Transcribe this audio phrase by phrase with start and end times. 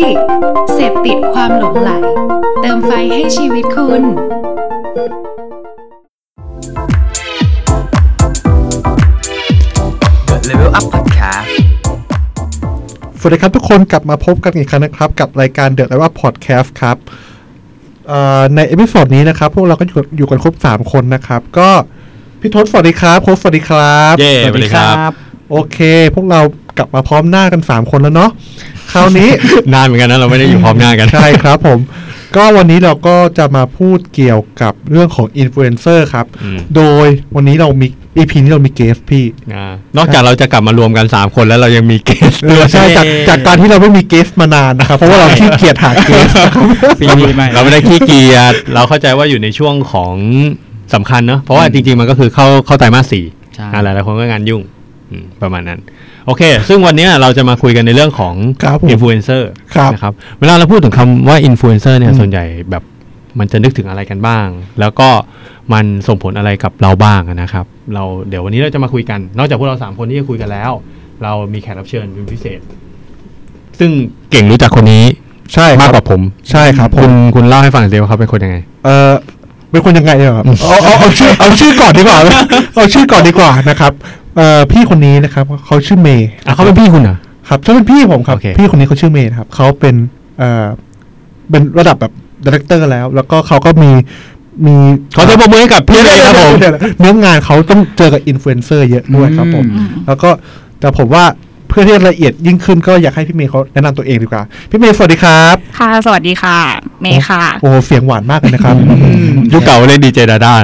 [0.00, 0.18] Addict
[0.74, 1.90] เสพติดความหลงใหล
[2.60, 4.02] เติมไฟให้ชีวิตคุณ
[10.48, 11.48] Level Up Podcast
[13.18, 16.96] สวัสดีครับทุกคนกลับมาพบกันอีกครั้งนะครับ กับรายการเด e ะ e ว่าพอดแคสต์ครับ
[18.08, 21.70] เอ่อใน episode นี้นะครับ พวกเราก็อยู่อยู่กันครบ 3 คนนะครับ ก็
[22.40, 25.78] พี่ทศสวัสดีครับโค้ชสวัสดีครับ เย้สวัสดีครับ โอเค
[26.14, 26.40] พวกเรา
[26.78, 28.30] กลับมาพร้อมหน้ากัน 3 คนแล้วเนาะ
[28.92, 29.28] คราวนี้
[29.72, 31.78] นานเหมือนกันนะเราไม่ได้อยู่พร้อมหน้ากันใช่ครับผม
[32.36, 37.86] ก็วันนี้เราก็จะมาพูดเกี่ยวกับเรื่องของอินฟลูเอนเซอร์ครับอืมโดยวันนี้เรามี
[38.16, 46.64] EP นี้เรามีเกสพี่อ่านอกจากเราจะกลับมารวมกัน 3 คนแล้วเรายังมี guest เออใช่จากจากการที่เราไม่มี guest มานานนะครับ เพราะว่าเราขี้เกียจหา guest นะครับ
[47.00, 50.14] ปีนี้ไม่เราไม่ได้ขี้เกียจเราเข้าใจว่าอยู่ในช่วงของ
[50.94, 54.73] สำคัญเนอะเพราะว่าจริงๆมันก็คือเข้าเข้าไตรมาสสี่ใช่อ่าหลายๆคนก็งานยุ่งอืม
[55.42, 55.80] ประมาณนั้น
[56.26, 62.82] โอเค ซึ่งวันเนี้ยเราจะมาคุยกันในเรื่องของครับผมอินฟลูเอนเซอร์ครับนะครับเวลาเราพูดถึงคำว่าอินฟลูเอนเซอร์เนี่ยอืมส่วนใหญ่แบบ
[63.38, 64.46] มันจะนึกถึงอะไรกันบ้าง
[64.80, 65.08] แล้วก็
[65.72, 70.70] มันส่งผลอะไรกับเราบ้างอะนะครับ เราเดี๋ยววันนี้เราจะมาคุยกัน นอกจากพวกเราสามคนที่จะคุยกันแล้ว
[71.22, 72.60] เรามีแขกรับเชิญเป็นพิเศษ
[73.78, 73.90] ซึ่ง
[74.30, 75.04] เก่งรู้จักคนนี้
[75.54, 79.12] ใช่ครับมากกว่าผม ใช่ครับผคุมณคุณเล่าให้ฟังสิว่าเขาเป็นคนยังไง เออ
[79.74, 82.18] เป็นคนยังไงเนี่ยครับเอาเอาเอาชื่อเอาชื่อก่อนดีกว่า
[82.74, 83.92] เอาชื่อก่อนดีกว่านะครับ
[84.36, 87.16] เอ่อพี่คนนี้นะครับเขาชื่อเมย์อะเขาเป็นพี่คุณเหรอ
[87.48, 89.94] ครับเขาเป็นพี่ผมครับ โอเค พี่คนนี้เขาชื่อเมย์นะครับเขาเป็น
[90.38, 90.66] เอ่อ
[91.50, 92.12] เป็นระดับแบบ
[92.44, 93.90] director แล้ว แล้วก็เขาก็มี
[94.66, 94.74] มี
[95.16, 100.30] ขอเสียงปรบมือให้กับพี่เลยครับผม เดี๋ยวๆเนื้องานเขาต้องเจอกับอินฟลูเอนเซอร์เยอะด้วยครับผม อืม แล้วก็
[100.80, 101.24] แต่ผมว่า
[101.68, 106.58] เพื่อที่จะละเอียดยิ่งขึ้นก็อยากให้พี่เมย์เขาแนะนำตัวเองดีกว่า พี่เมย์สวัสดีครับ ค่ะ สวัสดีค่ะ
[107.04, 108.76] เมย์ค่ะ โอ้โหเสียงหวานมากเลยนะครับ
[109.52, 110.54] ยุคเก่าเล่นดีเจดาด้า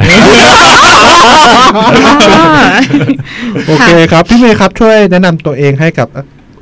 [3.67, 6.09] โอเคครับ พี่เมย์ครับช่วยแนะนำตัวเองให้กับ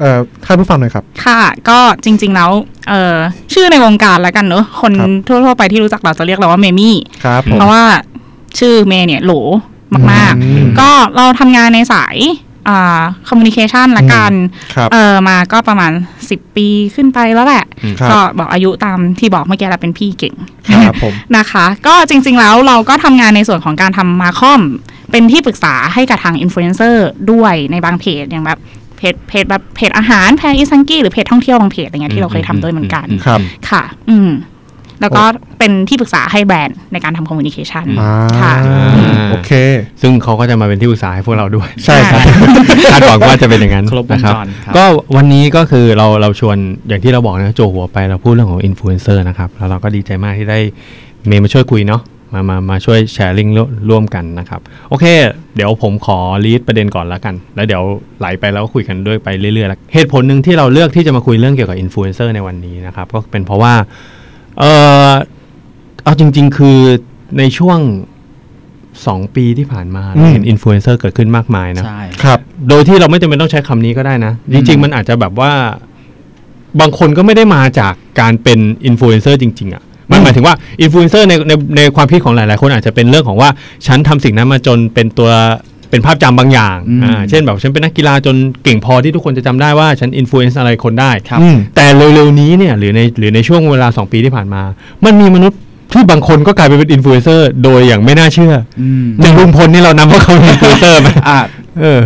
[0.00, 2.50] เอ่อท่านผู้ฟังหน่อยครับ ค่ะก็จริง ๆ แล้ว
[2.88, 3.16] เอ่อ
[3.52, 7.84] ชื่อในวงการแล้วกันเนอะคนครับทั่วๆไปที่รู้จักเราจะเรียกเราว่าเมมี่ครับผมเพราะว่า
[8.58, 9.32] ชื่อเมย์เนี่ยโหล
[10.10, 12.47] มากอืมๆก็เราทำงานในสายอ่า
[13.28, 14.32] communication ละกัน
[14.74, 15.92] ครับเออมาก็ประมาณ
[16.24, 17.64] 10 ปีขึ้นไปแล้วแหละ
[18.00, 20.34] ครับก็บอกอายุตามที่บอกเมื่อกี้แหละเป็นพี่เก่ง
[20.86, 24.62] ครับผมนะคะ ก็จริง ๆ แล้วเราก็ทำงานในส่วนของการทำ marcom
[25.10, 28.58] เป็นที่ปรึกษาให้กับทางอินฟลูเอนเซอร์ด้วยในบางเพจอย่างแบบ
[28.96, 34.30] เพจเพจแบบเพจอาหารแพรอีซังกี้หรือเพจท่องเที่ยวบางเพจอะไรเงี้ยที่เราเคยทำด้วยเหมือนกัน ครับ ค่ะ อืม
[35.00, 35.22] แล้วก็
[35.58, 38.54] เป็นที่ปรึกษาให้แบรนด์ในการทำ communication อ่าค่ะ
[39.30, 39.50] โอเค
[40.02, 42.20] ซึ่งเขาก็จะมาเป็นที่ปรึกษาให้พวกเราด้วย ใช่ครับ
[42.92, 44.84] คาดหวังว่าจะเป็นอย่างนั้นครบวงนะครับจรครับ ก็
[45.16, 46.56] วันนี้ก็คือเราเราชวน
[46.88, 50.58] อย่างที่เราบอกนะจั่วหัวไปเราพูดเรื่องของอินฟลูเอนเซอร์นะครับแล้วเราก็ดีใจมากที่ได้
[51.26, 52.02] เมย์มาช่วยคุยเนาะ
[52.34, 53.54] มามามาช่วยแชร์ลิงก์
[53.90, 55.04] ร่วมกันนะครับ โอเค
[55.56, 57.82] เดี๋ยวผมขอ lead ประเด็นก่อนแล้วกัน แล้วเดี๋ยว
[58.18, 63.74] ไหลไปแล้วก็คุยกันด้วยไปเรื่อยๆแล้วเหตุผลหนึ่งที่เราเลือกที่จะมาคุยเรื่องเกี่ยวกับอินฟลูเอนเซอร์ในวันนี้นะครับ ก็เป็นเพราะว่า
[64.58, 64.64] เอ
[65.10, 65.12] อ
[66.04, 66.78] เอาจริง ๆ คือ
[67.38, 67.78] ในช่วง
[69.06, 75.52] สองปีที่ผ่านมาเราเห็นอินฟลูเอนเซอร์เกิดขึ้นมากมายนะใช่ครับ โดยที่เราไม่จำเป็นต้องใช้คำนี้ก็ได้นะ จริง ๆ มันอาจจะแบบว่า
[76.80, 83.50] บางคนก็ไม่ได้มาจากการเป็นอินฟลูเอนเซอร์จริง ๆอะมันหมายถึงว่าอินฟลูเอนเซอร์ในในในความคิดของหลาย ๆ คนอาจจะเป็นเรื่องของว่า
[83.86, 85.30] ฉันทำสิ่งนั้นมาจนเป็นตัว
[85.90, 94.62] เป็นภาพจำบางอย่างอืมอ่าเช่นแบบฉันเป็นนักกีฬาจนเก่งพอที่ทุกคนจะจำได้ว่าฉัน influence อะไรคนได้ครับอืมแต่เร็วๆนี้เนี่ยหรือในหรือในช่วงเวลา 2 ปีที่ผ่านมา
[95.04, 95.58] มันมีมนุษย์
[95.92, 101.40] ที่บางคนก็กลายไปเป็นอินฟลูเอนเซอร์โดยอย่างไม่น่าเชื่ออืมอย่างลุงพลนี่เรานับว่าเขาเป็นอินฟลูเอนเซอร์ไหมอะ
[101.80, 102.00] เออ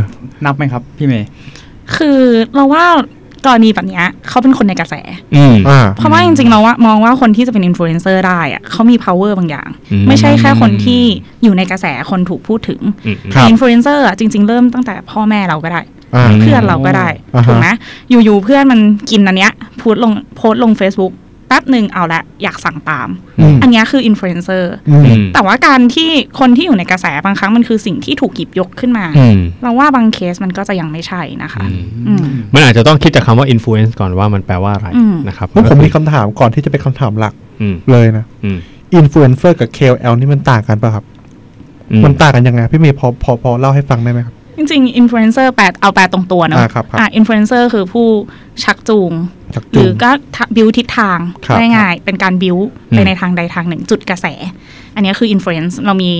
[0.44, 1.28] นับไหมครับ พี่เมย์
[1.97, 2.20] คือ
[2.54, 2.87] เราว่า
[3.47, 4.95] กรณีแบบเนี้ยเขาเป็นคนในกระแส
[5.37, 11.03] อืมอ่าเพราะว่าจริงๆเราว่ามองว่าคนที่จะเป็นอินฟลูเอนเซอร์ได้อะเขามี power บางอย่างอืมไม่ใช่แค่คนที่
[11.43, 15.81] อยู่ในกระแสคนถูกพูดถึงอืมครับอินฟลูเอนเซอร์อะจริง ๆ เริ่มตั้งแต่พ่อแม่เราก็ได้
[16.15, 17.69] อ่ามเพื่อนเราก็ได้อ่าฮะถูกไหม
[18.11, 18.81] อยู่ๆเพื่อนมัน
[19.11, 23.09] กินอันเนี้ยโพสต์ลงโพสต์ลง Facebook แป๊บหนึ่งเอาละอยากสั่งตาม
[23.41, 32.25] อืมอันเนี้ยคืออินฟลูเอนเซอร์อืมอืมแต่ว่าการที่คนที่อยู่ในกระแสบางครั้งมันคือสิ่งที่ถูกหยิบยกขึ้นมาอืมเราว่าบางเคสมันก็จะยังไม่ใช่นะคะอืมอืม
[32.55, 38.59] มันอาจจะต้องคิดจากคำว่า influence ก่อนว่ามันแปลว่าอะไรอืมนะครับเมื่อผมมีคำถามก่อนที่จะเป็นคำถามหลักอืมเลยนะอืม
[38.94, 41.05] อินฟลูเอนเซอร์กับ KOL นี่มันต่างกันป่ะครับ
[41.93, 48.06] อืม มันต่างกันยังไงพี่เมย์พอพอพอเล่าให้ฟังได้ไหมครับ จริงๆอินฟลูเอนเซอร์แปลเอาแปลตรงตัวเนอะอ่าครับครับอ่าอินฟลูเอนเซอร์คือผู้
[48.64, 49.12] ชักจูง
[49.54, 50.10] ชักจูรือก็
[50.56, 52.56] build ทิศทางครับง่ายๆเป็นการบิว
[52.90, 54.26] ไปในทางใดทางหนึ่งจุดกระแส
[54.94, 56.10] อันเนี้ยคือ influence เรามี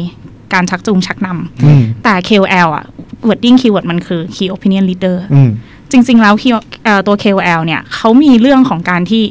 [0.53, 2.85] การชักจูงชักนำอืมแต่ KOL อะ
[3.29, 5.51] wording keyword มันคือ key opinion leader อืม
[5.91, 6.53] จริง ๆ แล้ว key
[6.85, 9.23] เอ่อตัว KOL เนี่ยเขามีเรื่องของการที่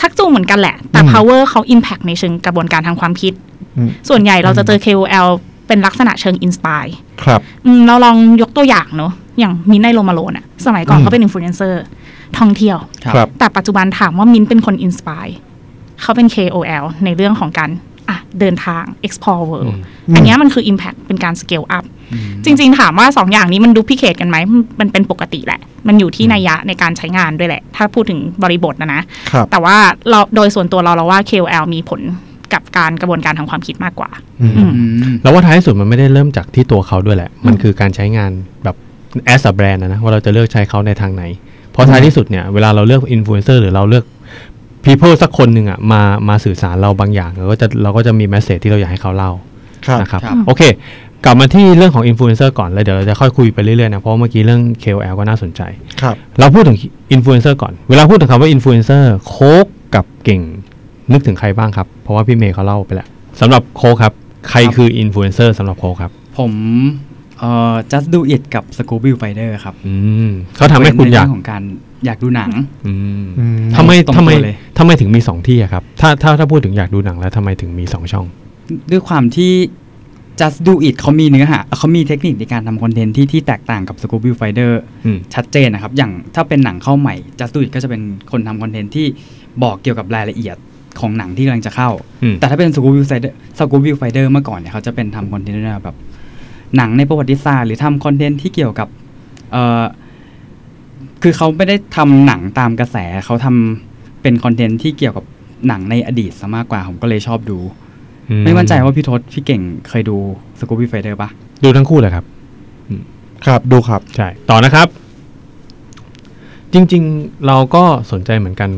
[0.00, 3.32] ชักจูงเหมือนกันแหละ แต่อืม power เขา impact ในเชิงกระบวนการทางความคิด
[3.78, 5.28] อืมส่วนใหญ่เราจะเจอ KOL
[5.66, 6.92] เป็นลักษณะเชิง inspire
[7.22, 11.82] ครับอืมเราลองยกตัวอย่างเนอะอย่างมินท์ I Roam Alone อะสมัยก่อนอืมเขาเป็นอินฟลูเอนเซอร์
[12.38, 12.78] ท่องเที่ยว
[13.14, 15.26] ครับแต่ปัจจุบันถามว่ามินท์เป็นคน inspire
[16.02, 17.70] เขาเป็น KOL ในเรื่องของการ
[18.08, 19.74] อะเดินทาง explore world
[20.14, 21.84] อันเนี้ยมันคือ impact เป็นการ scale up
[22.44, 24.36] จริง ๆ ถามว่าสองอย่างนี้มัน duplicate กันไหม
[24.80, 29.76] มันเป็นปกติแหละ มันอยู่ที่นัยยะในการใช้งานด้วยแหละ ถ้าพูดถึงบริบทนะนะครับแต่ว่า
[30.10, 32.00] เราโดยส่วนตัวเราเราว่า KOL มีผล
[32.54, 34.10] กับการกระบวนการทางความคิดมากกว่า
[34.42, 34.82] อืมอืมอื
[35.12, 38.30] มแล้วว่าท้ายสุดมันไม่ได้เริ่มจากที่ตัวเขาด้วยแหละ มันคือการใช้งาน
[38.64, 38.76] แบบ
[39.34, 41.22] as a brand นะนะว่าเราจะเลือกใช้เขาในทางไหน
[41.72, 44.04] เพราะท้ายที่สุดเนี่ยเวลาเราเลือกอินฟลูเอนเซอร์หรือเราเลือก
[44.84, 49.32] people สักคนหนึ่งอะมามาสื่อสารเราบางอย่างเราก็จะเราก็จะมี message ที่เราอยากให้เขาเล่า
[49.86, 50.62] ครับนะครับครับโอเค
[51.24, 55.60] กลับมาที่เรื่องของอินฟลูเอนเซอร์ก่อนแล้วเดี๋ยวเราจะค่อยคุยไปเรื่อยๆนะเพราะว่าเมื่อกี้เรื่อง KOL ก็น่าสนใจ
[56.02, 56.78] ครับ เราพูดถึง
[57.12, 60.42] อินฟลูเอนเซอร์ก่อน เวลาพูดถึงคำว่าอินฟลูเอนเซอร์โค้กกับเก่ง
[61.12, 63.08] นึกถึงใครบ้างครับ เพราะว่าพี่เมย์เขาเล่าไปแล้ว
[63.40, 64.12] สำหรับโค้กครับ
[64.50, 66.52] ใครคืออินฟลูเอนเซอร์สำหรับโค้กครับ ผม
[67.38, 69.94] เอ่อ JUST ดู IT กับ Scoop Viewfinder ครับอื
[70.28, 71.62] มเขาทำให้คุณอยากในเรื่องของการ
[72.04, 72.50] อยากดูหนัง
[72.86, 78.26] อืมอืม ทำไมตรงตัวทำไมเลย ทำไมถึงมีสองที่อะครับ ถ้าถ้าถ้าพูดถึงอยากดูหนังแล้วทำไมถึงมีสองช่อง
[78.90, 79.52] ด้วยความที่
[80.40, 84.72] just do it เขามีเนื้อหาเขามีเทคนิคในการทำคอนเทนต์ที่ที่แตกต่างกับ Scoop Viewfinder
[85.04, 89.06] อืม ชัดเจนนะครับ อย่างถ้าเป็นหนังเข้าใหม่ just do it ก็จะเป็นคนทำคอนเทนต์ที่
[89.62, 90.56] บอกเกี่ยวกับรายละเอียด
[91.00, 91.90] ของหนังที่กำลังจะเข้า
[92.22, 95.96] อืมแต่ถ้าเป็น Scooby Fighter Scooby Fighter เมื่อก่อนเนี่ยเขาจะเป็นทำคอนเทนต์แบบ
[96.76, 98.88] หนังในประวัติศาสตร์หรือทำคอนเทนต์ที่เกี่ยวกับ
[99.52, 99.82] เอ่อ
[101.22, 105.24] คือเขาไม่ได้ทำหนังตามกระแสเขาทำเป็นคอนเทนต์ที่เกี่ยวกับ
[105.68, 107.58] หนังในอดีตซะมากกว่าผมก็เลยชอบดู
[108.44, 110.16] ไม่มั่นใจว่าพี่ทศพี่เก่งเคยดู
[110.58, 111.28] Scoop Viewfinder ปะ
[111.64, 112.24] ดูทั้งคู่เลยครับ
[113.46, 114.88] ครับดูครับ ใช่ ต่อนะครับ
[116.72, 118.70] จริง ๆ เราก็สนใจเหมือนกัน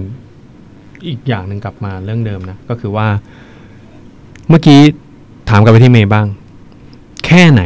[1.09, 3.09] อีกอย่างหนึ่งกลับมาเรื่องเดิมนะก็คือว่า
[4.49, 4.81] เมื่อกี้
[5.51, 6.27] ถามกลับไปที่เมย์บ้าง
[7.27, 7.63] แค่ไหน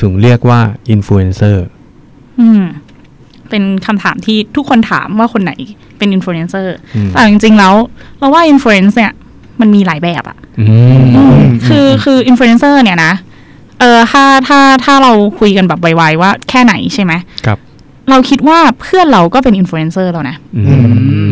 [0.00, 1.66] ถึงเรียกว่าอินฟลูเอนเซอร์
[2.40, 2.62] อืม
[3.50, 5.52] เป็นคำถามที่ทุกคนถามว่าคนไหน
[5.98, 7.74] เป็นอินฟลูเอนเซอร์อืมแต่จริงๆแล้ว
[8.18, 9.12] เราว่า influence เนี่ย
[9.60, 10.64] มันมีหลายแบบอะอื
[11.38, 13.12] มคือคืออินฟลูเอนเซอร์เนี่ยนะ
[13.80, 17.12] เออถ้าถ้าถ้าเราคุยกันแบบไวๆว่าแค่ไหนใช่ไหม
[17.46, 17.58] ครับ
[18.10, 20.62] เราคิดว่าเพื่อนเราก็เป็นอินฟลูเอนเซอร์แล้วนะอื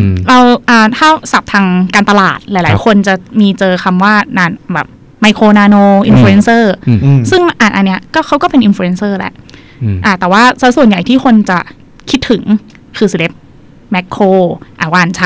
[0.02, 0.38] มเรา
[0.68, 4.86] อ่าถ้าศัพท์ทางการตลาดครับหลายๆคนจะมีเจอคำว่านานแบบ
[5.20, 9.32] micro nano influencer อืมอืมซึ่งอะอันเนี้ยก็เขาก็เป็นอินฟลูเอนเซอร์แหละ
[9.82, 11.58] อืมอะแต่ว่าซะส่วนใหญ่ที่คนจะ
[12.10, 12.42] คิดถึง
[12.98, 13.32] คือเซเลบ
[13.92, 14.22] macro
[14.80, 15.22] อะวานไฉ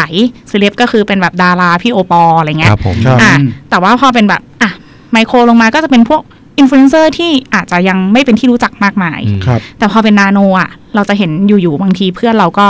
[0.48, 3.34] เซเลบก็คือเป็นแบบดาราพี่โอปออะไรเงี้ยครับผมครับอะ
[3.70, 4.70] แต่ว่าพอเป็นแบบอะ
[5.12, 6.22] ไมโครลงมาก็จะเป็นพวก
[6.58, 12.68] อินฟลูเอนเซอร์ที่อาจจะยังไม่เป็นที่รู้จักมากมายอืมครับแต่พอเป็นนาโนอะ เราจะเห็นอยู่ๆบางทีเพื่อนเราก็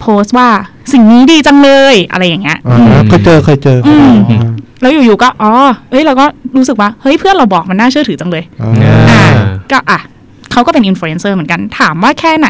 [0.00, 0.48] โพสต์ว่า
[0.92, 4.40] สิ่งนี้ดีจังเลยอะไรอย่างเงี้ยอ่าเคยเจอเคยเจออืมอ่า
[4.80, 5.50] แล้วอยู่ๆก็อ๋อ
[5.90, 6.26] เอ้ยเราก็
[6.56, 8.72] รู้สึกว่าเฮ้ยเพื่อนเราบอกมันน่าเชื่อถือจังเลยอ่า
[9.10, 9.22] อ่า
[9.72, 10.00] ก็อะ
[10.52, 12.48] เขาก็เป็นอินฟลูเอนเซอร์เหมือนกัน ถามว่าแค่ไหน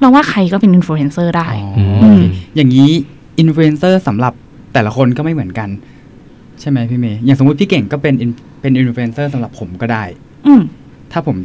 [0.00, 2.20] เราว่าใครก็เป็นอินฟลูเอนเซอร์ได้ อ๋ออม
[2.56, 2.90] อย่างนี้
[3.38, 4.32] อินฟลูเอนเซอร์สำหรับ
[4.72, 5.68] แต่ละคนก็ไม่เหมือนกัน
[6.60, 10.04] ใช่ไหมพี่เมย์อย่างสมมติพี่เก่งก็เป็น in- เป็นอินฟลูเอนเซอร์สำหรับผมก็ได้
[10.46, 10.60] อืม
[11.12, 11.36] ถ้าผม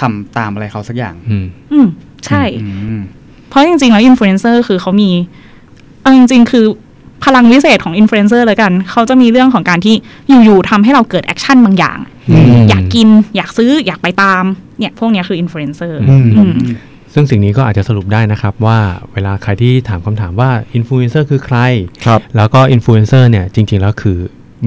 [0.00, 1.86] ทำตามอะไรเขาสักอย่าง อืมอืม
[2.26, 2.68] ใช่อื
[3.00, 3.02] ม
[3.48, 5.10] เพราะจริงๆ แล้วอินฟลูเอนเซอร์คือเขามี
[6.02, 6.64] เอาจริง ๆ คือ
[7.24, 9.94] พลังวิเศษของอินฟลูเอนเซอร์เลยกัน เขาจะมีเรื่องของการที่
[10.44, 11.98] อยู่ๆทำให้เราเกิด action บางอย่าง
[12.30, 14.44] อืมอยากกินอยากซื้ออยากไปตาม
[14.78, 16.54] เนี่ย พวกเนี้ยคืออินฟลูเอนเซอร์อืมอืม
[17.14, 18.78] ซึ่งสิ่งนี้ก็อาจจะสรุปได้นะครับว่า
[19.12, 21.58] เวลาใครที่ถามคำถามว่าอินฟลูเอนเซอร์คือใคร
[22.06, 24.18] ครับแล้วก็อินฟลูเอนเซอร์เนี่ยจริง ๆ แล้วคือ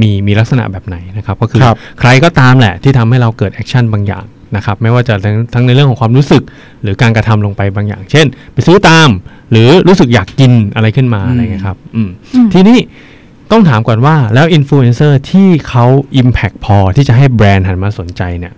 [0.01, 6.43] มีมีลักษณะแบบไหนนะครับ ก็คือครับใครก็ตามแหละที่ทำให้เราเกิด action บางอย่างนะครับ ไม่ว่าจะทั้งทั้งในเรื่องของความรู้สึก
[6.83, 9.09] หรือการกระทำลงไปบางอย่าง เช่น ไปซื้อตาม
[9.51, 12.77] หรือรู้สึกอยากกินอะไรขึ้นมาอืมอะไรเงี้ยครับอืมอืมทีนี้
[13.51, 15.85] ต้องถามก่อนว่าแล้วอินฟลูเอนเซอร์ที่เขา
[16.21, 18.53] Impact พอที่จะให้แบรนด์หันมาสนใจเนี่ย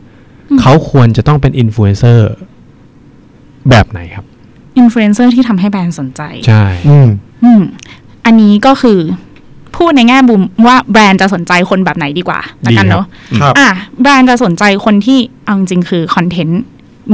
[0.62, 2.30] เขาควรจะต้องเป็นอินฟลูเอนเซอร์
[3.70, 4.26] แบบไหนครับ
[4.78, 7.08] อินฟลูเอนเซอร์ที่ทำให้แบรนด์สนใจ ใช่ อืม
[7.44, 7.62] อืม
[8.26, 9.00] อันนี้ก็คือ
[9.78, 13.06] พูดในแง่มุมว่าแบรนด์จะสนใจคนแบบไหนดีกว่าละกันเนาะ
[13.42, 13.70] ครับอะ
[14.02, 16.62] แบรนด์จะสนใจคนที่เอาจริงๆคือคอนเทนต์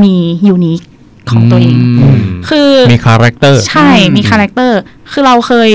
[0.04, 0.14] มี
[0.48, 0.82] unique
[1.30, 1.76] ของตัวเอง
[2.14, 2.16] ม
[2.50, 4.80] คือมี character ใช่มี character
[5.12, 5.72] คือเราเคย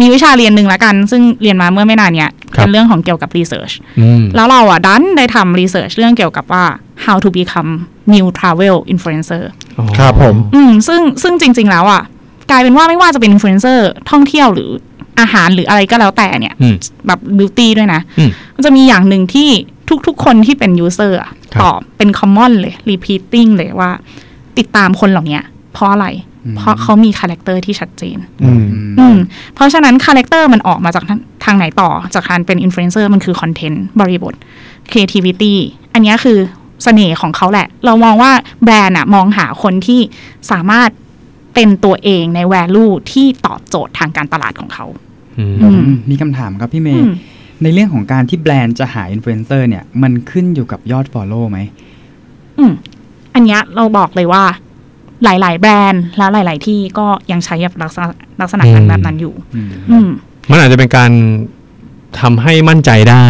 [0.00, 6.64] มีวิชาเรียนหนึ่งละกัน ซึ่งเรียนมาเมื่อไม่นานเนี้ยครับเป็นเรื่องของเกี่ยวกับ research อืมแล้วเราอะดันได้ทำ research เรื่องเกี่ยวกับว่า
[7.04, 7.70] how to become
[8.14, 9.42] new travel influencer
[9.78, 12.02] อ๋อครับผม อืมซึ่งซึ่งจริง ๆ แล้วอะ
[12.50, 14.70] กลายเป็นว่าไม่ว่าจะเป็นอินฟลูเอนเซอร์ท่องเที่ยวหรือ
[15.20, 19.48] อาหารหรืออะไรก็แล้วแต่เนี่ยอืมแบบ beauty ด้วยนะอืมมันจะมีอย่างหนึ่งที่
[20.06, 23.90] ทุก ๆ คนที่เป็น user อะครับตอบเป็น common เลย repeating เลยว่า
[24.58, 25.40] ติดตามคนเหล่านี้
[25.72, 26.06] เพราะอะไร
[26.44, 28.64] อืมเพราะเขามี character ที่ชัดเจนอืม
[28.98, 29.16] อืม
[29.54, 34.34] เพราะฉะนั้น character มันออกมาจากทางทางไหนต่อ จากการเป็นอินฟลูเอนเซอร์มันคือคอนเทนต์บริบท
[34.90, 35.54] creativity
[35.92, 36.38] อันเนี้ยคือ
[36.84, 38.32] เสน่ห์ของเขาแหละ เรามองว่า
[38.64, 40.00] แบรนด์อะมองหาคนที่
[40.50, 40.90] สามารถ
[41.54, 45.05] เป็นตัวเองใน value ที่ตอบโจทย์ทางการตลาดของเขาอื
[45.52, 47.10] มอืมมีคำถามครับพี่เมย์อืม
[47.62, 51.58] ในเรื่องของการที่แบรนด์จะหาอินฟลูเอนเซอร์เนี่ย มันขึ้นอยู่กับยอด Follow ไหม
[52.58, 52.72] อืม
[53.34, 54.44] อันเนี้ยเราบอกเลยว่า
[55.24, 58.06] หลาย ๆ แบรนด์แล้วหลาย ๆ ที่ก็ยังใช้แบบลักษณะ
[58.40, 60.08] ลักษณะการแบบนั้นอยู่ อืมอืม
[60.50, 61.10] มันอาจจะเป็นการ
[62.20, 63.26] ทำให้มั่นใจได้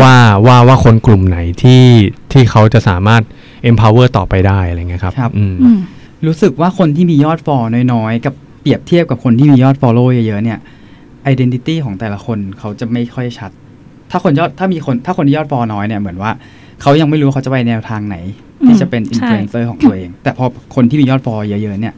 [0.00, 0.14] ว่า
[0.46, 1.84] ว่าว่าคนกลุ่มไหนที่
[2.32, 3.22] ที่เขาจะสามารถ
[3.70, 5.78] empower ต่อไปได้อะไรเงี้ยครับครับอืมอืม
[6.26, 10.58] รู้สึกว่าคนที่มียอดฟอลน้อย ๆ กับเปรียบเทียบกับคนที่มียอด Follow เยอะ ๆ เนี่ย
[11.32, 13.50] Identity ของแต่ละคนเขาจะไม่ค่อยชัด
[14.10, 16.30] ถ้าคนยอดถ้ามีคนถ้าคนที่ยอดฟอลน้อยเนี่ยเหมือนว่า
[16.82, 18.16] เขายังไม่รู้ว่าเขาจะไปแนวทางไหน
[18.66, 21.94] ที่อืมจะเป็นใช่อินฟลูเอนเซอร์ของตัวเอง แต่พอคนที่มียอดฟอลเยอะๆเนี่ย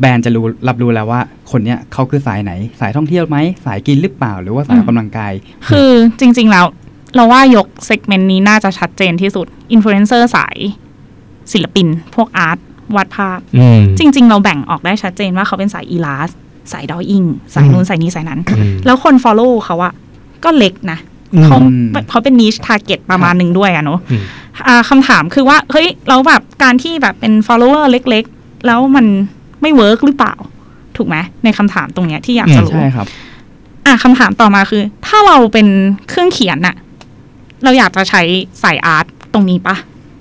[0.00, 1.20] แบรนด์จะรู้รับรู้แล้วว่า
[1.50, 5.32] คนเนี้ยเขาคือสายไหน สายท่องเที่ยวไหม สายกินหรือเปล่า หรือว่าสายออกกำลังกาย
[5.68, 6.66] คือจริง ๆ แล้ว
[7.14, 10.56] เราว่ายก segment นี้น่าจะชัดเจนที่สุดอินฟลูเอนเซอร์สาย
[11.52, 12.58] ศิลปิน พวก art
[12.96, 16.30] วาดภาพอืมจริง ๆ เราแบ่งออกได้ชัดเจนว่าเขาเป็นสาย illus
[16.72, 19.92] สาย drawing สายนู้นสายนี้สายนั้นอืมแล้วคน follow เขาอะ
[20.44, 20.98] ก็เล็กนะ
[21.34, 24.22] อืมเขาอืมเขาเป็น niche target ประมาณหนึ่งด้วยอะเนาะอืม
[24.68, 29.06] อ่าคำถามคือว่า เฮ้ย เราแบบการที่แบบเป็น follower เล็ก ๆ แล้วมัน
[29.62, 30.34] ไม่เวิร์กหรือเปล่า
[30.96, 33.06] ถูกไหมในคำถามตรงเนี้ยที่อยากจะรู้ใช่ครับ
[33.86, 35.68] อะคำถามต่อมาคือ ถ้าเราเป็น
[36.08, 36.76] เครื่องเขียนน่ะ
[37.64, 38.22] เราอยากจะใช้
[38.62, 39.76] สาย art ตรงนี้ปะ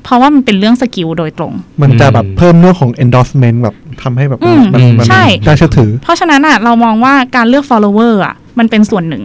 [0.07, 9.23] เพราะว่ามันเป็นเรื่อง skill โดยตรง มันจะแบบอืมเพิ่มเรื่องของ endorsement แบบทำให้แบบว่าอืมมันมันใช่น่าเชื่อถือ เพราะฉะนั้นอะเรามองว่าการเลือก follower อะมันเป็นส่วนหนึ่ง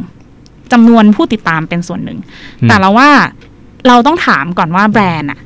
[0.72, 2.18] จำนวนผู้ติดตามเป็นส่วนหนึ่ง
[2.60, 3.08] อืมแต่เราว่า
[3.88, 5.38] เราต้องถามก่อนว่าแบรนด์อะ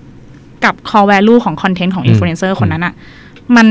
[0.64, 2.94] กับ core value ของ content ของอืม influencer คนนั้นอะ
[3.56, 3.66] มัน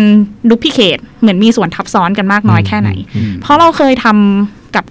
[0.50, 4.86] duplicate เหมือนมีส่วนทับซ้อนกันมากน้อยแค่ไหนอืมเพราะเราเคยทำกับ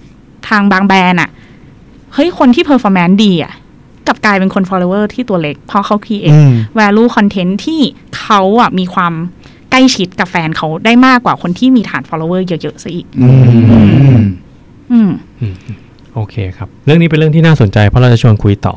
[0.49, 1.29] ทางบางแบรนด์อะ
[2.13, 3.53] เฮ้ยคนที่ performance ดีอะ
[4.07, 7.81] กลับกลายเป็นคน follower ที่ตัวเล็ก เพราะเขา create อืม value content ที่
[8.19, 9.13] เขาอะมีความ
[9.71, 14.29] ใกล้ชิดกับแฟนเขาได้มากกว่าคนที่มีฐาน follower เยอะๆซะอีกอืม
[14.91, 15.09] อืม
[15.41, 15.55] อืม
[16.13, 18.75] โอเคครับ เรื่องนี้เป็นเรื่องที่น่าสนใจเพราะเราจะชวนคุยต่อ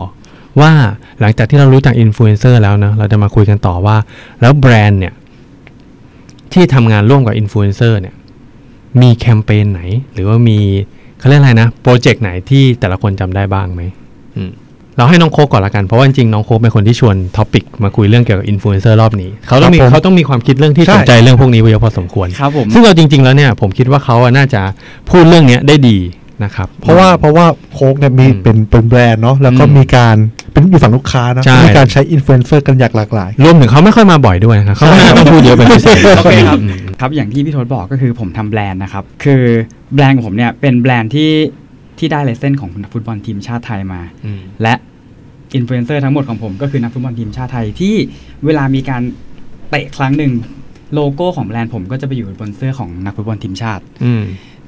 [0.60, 0.72] ว่า
[1.20, 3.96] หลังจากที่เรารู้จักอินฟลูเอนเซอร์แล้วนะเราจะมาคุยกันต่อว่า
[4.40, 5.14] แล้วแบรนด์เนี่ย
[6.52, 8.14] ที่ทำงานร่วมกับอินฟลูเอนเซอร์เนี่ย
[9.00, 9.82] มีแคมเปญไหน
[10.12, 10.58] หรือว่ามี
[11.18, 13.82] เขาเรียกอะไรนะ โปรเจกต์ไหนที่แต่ละคนจำได้บ้างไหม
[14.36, 14.50] อืม
[14.98, 24.62] เราให้น้องโค้กก่อนละกัน เพราะว่าจริงๆน้องโค้กเป็นคนที่ชวน topic มาคุยเรื่องเกี่ยวกับอินฟลูเอนเซอร์รอบนี้ เขาต้องมีครับผมเขาต้องมีความคิดเรื่องที่ใช่สนใจเรื่องพวกนี้ไว้เยอะพอสมควรครับผมซึ่งเราจริง ๆแล้วเนี่ยผมคิดว่าเขาอะน่าจะ
[25.10, 25.98] พูดเรื่องเนี้ยได้ดี
[26.44, 30.16] นะครับเพราะว่าเพราะว่าโค้กเนี่ยมีอืมเป็นเป็นแบรนด์เนาะแล้วก็อืมมีการ
[30.52, 39.42] เป็นอยู่ฝั่งลูกค้านะใช่มีการใช้อินฟลูเอนเซอร์กันอย่างหลากหลาย รวมถึงเขาไม่ค่อยมาบ่อยด้วยนะครับเขาไม่น่าต้องพูดเยอะเป็นพิเศษโอเคครับอืมครับอย่างที่พี่ทศบอกก็คือผมทำแบรนด์นะครับ คือ
[39.94, 41.30] แบรนด์ของผมเนี่ยเป็นแบรนด์ที่
[41.98, 44.74] ที่ได้ license ของนักฟุตบอลทีมชาติไทยมาอืมและ
[45.54, 47.94] อินฟลูเอนเซอร์ทั้งหมดของผมก็คือนักฟุตบอลทีมชาติไทยที่
[48.44, 49.02] เวลามีการ
[49.70, 50.32] เตะครั้งหนึ่ง
[50.94, 54.22] โลโก้ของแบรนด์ผมก็จะไปอยู่บนเสื้อของนักฟุตบอลทีมชาติอืม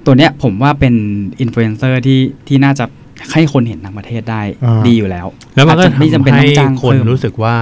[0.07, 0.95] ตัวเนี้ยผมว่าเป็น
[1.41, 2.85] อินฟลูเอนเซอร์ที่ที่น่าจะ
[3.33, 7.57] ให้คนเห็นทั้งประเทศได้อ่าดีอยู่แล้ว แล้วมันก็อาจจะไม่จำเป็นทำให้ต้องจ้างคนเพิ่มรู้สึกว่า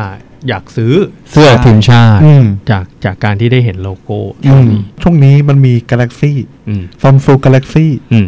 [0.48, 0.92] อยากซื้อ
[1.30, 4.70] เสื้อทีมชาติอืมจากจากการที่ได้เห็นโลโก้อืม
[5.02, 6.32] ช่วงนี้มันมี Galaxy
[6.68, 8.26] อืมซัมซุง Galaxy อืม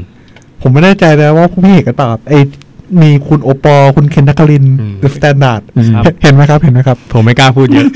[0.63, 2.33] ผมไม่แน่ใจนะว่าผู้พี่เห็นกันตอบไอ
[3.03, 5.61] มีคุณโอปอล์คุณเคนนักคลินอืมหรือสแตนดาร์ด
[5.95, 7.87] ครับเห็นไหมครับเห็นไหมครับ ผมไม่กล้าพูดเยอะ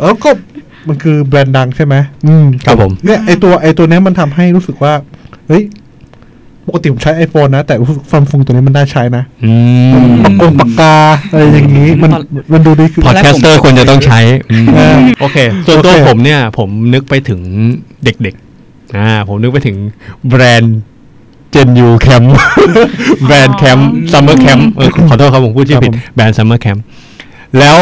[0.00, 0.30] เออก็
[0.88, 1.94] มันคือแบรนด์ดังใช่ไหม
[2.26, 4.92] อืมครับผมเนี่ยไอตัวไอตัวเนี้ยมันทำให้รู้สึกว่า
[5.48, 5.64] เฮ้ย
[6.66, 7.74] ปกติผมใช้ iPhone นะ แต่
[8.10, 9.52] ซัมซุงตัวนี้มันได้ใช้นะอื
[10.06, 10.96] มปากกงปากกา
[11.30, 12.10] อะไรอย่างนี้ มัน
[12.52, 17.40] มันดูดีคือ podcaster ควรจะต้องใช้อืมเออโอเค ส่วนตัวโอเคผมเนี่ย ผมนึกไปถึง
[18.04, 19.76] เด็กๆอ่าผมนึกไปถึง
[20.28, 20.78] แบรนด์
[21.50, 22.24] เจนยูแคม
[23.26, 23.78] แบรนด์แคม
[24.12, 26.78] ซัมเมอร์แคมเออขอโทษครับผมพูดชื่อผิดครับผมแบรนด์ซัมเมอร์แคม
[27.58, 27.76] แล้ว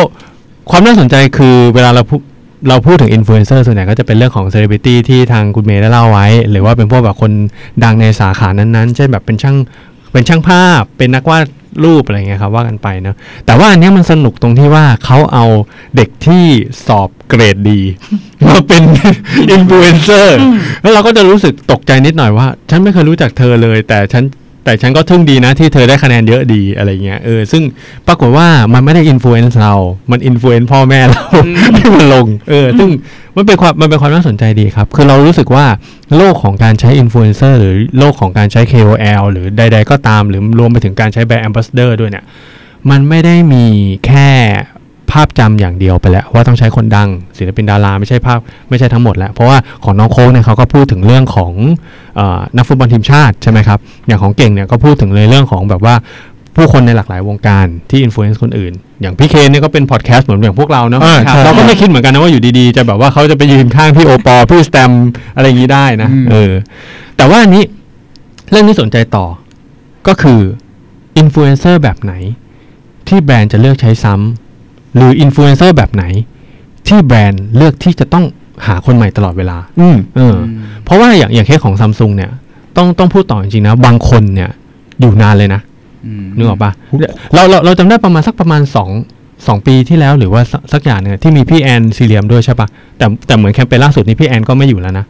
[0.70, 2.20] ความน่าสนใจคือเวลาเราพูด
[2.68, 7.32] เราพูดถึงอินฟลูเอนเซอร์ส่วนใหญ่ก็จะเป็นเรื่องของเซเลบริตี้ที่ทางคุณเมย์ได้เล่าไว้ หรือว่าเป็นพวกแบบคน
[7.84, 9.56] ดังในสาขานั้นๆ เช่นแบบเป็นช่าง
[10.12, 11.44] เป็นช่างภาพ เป็นนักวาด
[11.84, 15.44] รูปอะไรเงี้ยครับว่ากันไปเนาะแต่ว่าอันเนี้ยมันสนุกตรงที่ว่าเขาเอา
[15.96, 16.44] เด็กที่
[16.86, 17.80] สอบเกรดดี
[18.46, 18.82] มาเป็น
[19.50, 20.38] อินฟลูเอนเซอร์
[20.82, 24.24] แล้วเราก็จะรู้สึกตกใจนิดหน่อยว่า ฉันไม่เคยรู้จักเธอเลย แต่ฉัน
[24.68, 27.62] แต่ฉันก็ทึ่งดีนะที่เธอได้คะแนนเยอะดีอะไรเงี้ยเออซึ่ง
[28.06, 29.74] ปรากฏว่ามันไม่ได้ influence เรา
[30.10, 31.24] มัน influence พ่อแม่เรา
[31.76, 32.88] ที่มันลงเออซึ่ง
[33.36, 35.66] มันเป็นความมันเป็นความน่าสนใจดีครับ คือเรารู้สึกว่า
[36.16, 42.24] โลกของการใช้อินฟลูเอนเซอร์หรือโลกของการใช้ KOL หรือใด ๆ ก็ตาม หรือรวมไปถึงการใช้ brand ambassador ด้วยเนี่ย
[42.90, 43.66] มันไม่ได้มี
[44.06, 44.30] แค่
[45.12, 48.38] ภาพจำอย่างเดียวไปแล้ว ว่าต้องใช้คนดัง ศิลปินดาราไม่ใช่ภาพ
[48.68, 51.52] ไม่ใช่ทั้งหมดแล้ว เพราะว่าของน้องโค้กเนี่ยเขาก็พูดถึงเรื่องของ
[52.16, 55.94] เออนักฟุตบอลทีมชาติใช่ไหมครับอย่างของเก่งเนี่ยก็พูดถึงเลยเรื่องของแบบว่า
[56.56, 64.92] ผู้คนในหลากหลายวงการที่ influence คนอื่น อย่างพี่เคนเนี่ยก็เป็นพอดแคสต์เหมือนอย่างพวกเราเนาะอ่าใช่เราก็ไม่คิดเหมือนกันนะว่าอยู่ดีๆ จะแบบว่าเขาจะไปยืนข้างพี่โอปอล์พี่สแตม
[65.36, 66.52] อะไรอย่างนี้ได้นะอืมเออ
[67.16, 67.62] แต่ว่าอันนี้
[68.50, 69.26] เรื่องที่สนใจต่อ
[70.08, 70.40] ก็คือ
[71.18, 72.12] อินฟลูเอนเซอร์แบบไหน
[73.08, 74.47] ที่แบรนด์จะเลือกใช้ซ้ำ
[74.94, 76.04] หรืออินฟลูเอนเซอร์แบบไหน
[76.86, 78.24] ที่แบรนด์เลือกที่จะต้อง
[78.66, 80.38] หาคนใหม่ตลอดเวลา อืมเอออ
[80.84, 82.30] เพราะว่าอย่างอย่างเคสของซัมซุงเนี่ย
[82.76, 84.50] ต้องต้องพูดต่อจริงๆนะ บางคนเนี่ย
[85.00, 85.60] อยู่นานเลยนะ
[86.22, 86.70] มนึกออกปะ
[87.34, 88.90] เราเราเราจำได้ประมาณสักประมาณสอง
[89.46, 92.68] สองปีที่แล้วหรือว่าสักสักอย่างเนี่ยที่มีพี่แอนซีเรียมด้วยใช่ปะ
[92.98, 95.04] แต่แต่เหมือนแคมเปญล่าสุดนี้พี่แอนก็ไม่อยู่แล้วนะ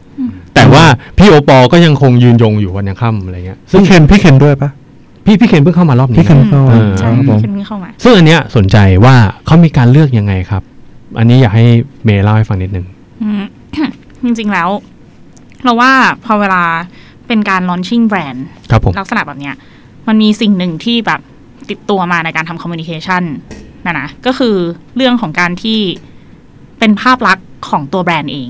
[0.55, 0.83] แต่ว่า
[1.17, 4.69] พี่โอปอลก็ยังคงยืนยงอยู่วันยังค่ำอะไรเงี้ยซึ่พี่งเคนพี่เคนด้วยปะ
[5.29, 10.63] พี่พี่เคนเพิ่งเข้ามารอบนี้พี่เคนนะเข้ามาเออใช่ครับผมขึ้นเข้ามาซึ่งอันเนี้ยสนใจว่าเขามีการเลือกยังไงครับ
[11.17, 11.65] อันนี้อยากให้
[12.03, 12.85] เมย์เล่าให้ฟังนิดนึง
[13.23, 13.43] อืม
[14.23, 14.69] จริงๆแล้ว
[15.63, 15.91] เราว่า
[16.25, 16.63] พอเวลา
[17.27, 19.55] เป็นการ launching แบรนด์ครับผมลักษณะแบบเนี้ย
[20.07, 21.21] มันมีสิ่งหนึ่งที่แบบ
[21.69, 23.23] ติดตัวมาในการทำ communication
[23.85, 24.55] นะนะก็คือ
[24.95, 25.79] เรื่องของการที่
[26.79, 28.49] เป็นภาพลักษณ์ของตัวแบรนด์เอง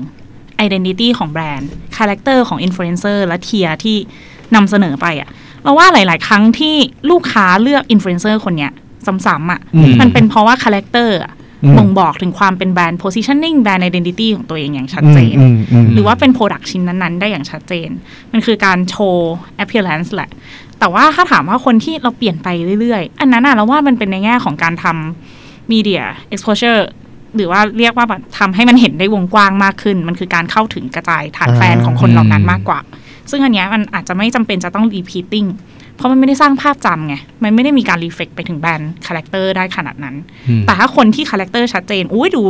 [0.66, 3.96] identity ของแบรนด์ character ของ influencer และเทียที่
[4.54, 5.30] นำเสนอไปอะ
[5.62, 6.74] เราว่าหลาย ๆ ครั้งที่
[7.10, 8.72] ลูกค้าเลือก influencer คนเนี้ย
[9.26, 11.32] ซ้ำๆอะอืมมันเป็นเพราะว่า character อะ
[11.64, 17.88] อืมบ่งบอกถึงความเป็นแบรนด์ positioning แบรนด์ identity ของตัวเองอย่างชัดเจนอืมอืมหรือว่าเป็น Product ชิ้นนั้น ๆ ได้อย่างชัดเจน
[18.32, 20.30] มันคือการโชว์ appearance แหละ
[20.78, 22.48] แต่ว่าถ้าถามว่าคนที่เราเปลี่ยนไป
[22.80, 26.02] เรื่อย ๆ อันนั้นอะเราว่ามันเป็นในแง่ของการทำ media
[26.34, 26.80] exposure
[27.36, 32.80] หรือว่าเรียกว่าแบบทำให้มันเห็นได้วงกว้างมากขึ้น มันคือการเข้าถึงกระจายฐานแฟนของคนเหล่านั้นมากกว่า
[33.30, 35.48] ซึ่งอันเนี้ยมันอาจจะไม่จำเป็นจะต้อง repeating
[35.96, 40.14] เพราะมันไม่ได้สร้างภาพจำไง มันไม่ได้มีการ reflect ไปถึง brand character ได้ขนาดนั้น
[40.48, 42.42] อืมแต่ถ้าคนที่ character ชัดเจน อุ้ยดู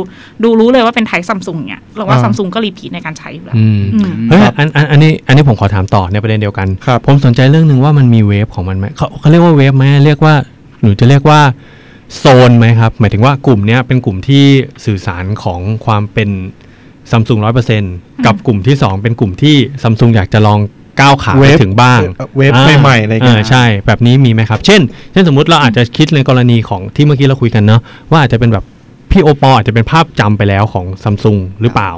[0.43, 10.33] ดูรู้เลยว่าเป็นไทยซัมซุงเนี่ยเราว่าอ่าซัมซุงก็ repeat ในการใช้อยู่แล้วอืมอืมเฮ้ยครับอันอันอันนี้อันนี้ผมขอถามต่อในประเด็นเดียวกันครับผมสนใจเรื่องหนึ่งว่ามันมีเวฟของมันไหมเขาเขาเรียกว่าเวฟไหมเรียกว่า
[10.81, 11.41] หนูจะเรียกว่า
[12.17, 14.43] โซนไหมครับ หมายถึงว่ากลุ่มเนี้ยเป็นกลุ่มที่
[14.85, 16.29] สื่อสารของความเป็น
[17.11, 17.83] ซัมซุงร้อยเปอร์เซ็น
[18.25, 20.59] กับกลุ่มที่สองเป็นกลุ่มที่ซัมซุงอยากจะลอง
[20.99, 21.99] ก้าวขาไปเวฟถึงบ้าง
[22.37, 24.81] เวฟอ่าใหม่ๆอะไรอย่างเงี้ยาใช่ แบบนี้มีไหมครับ เช่น
[25.11, 27.81] เช่นสมมติเราอาจจะคิดในกรณีของที่เมื่อกี้เราคุยกันเนาะ
[28.11, 28.65] ว่าอาจจะเป็นแบบ
[29.11, 31.91] พี่โอปอลอาจจะเป็นภาพจำไปแล้วของซัมซุงหรือเปล่า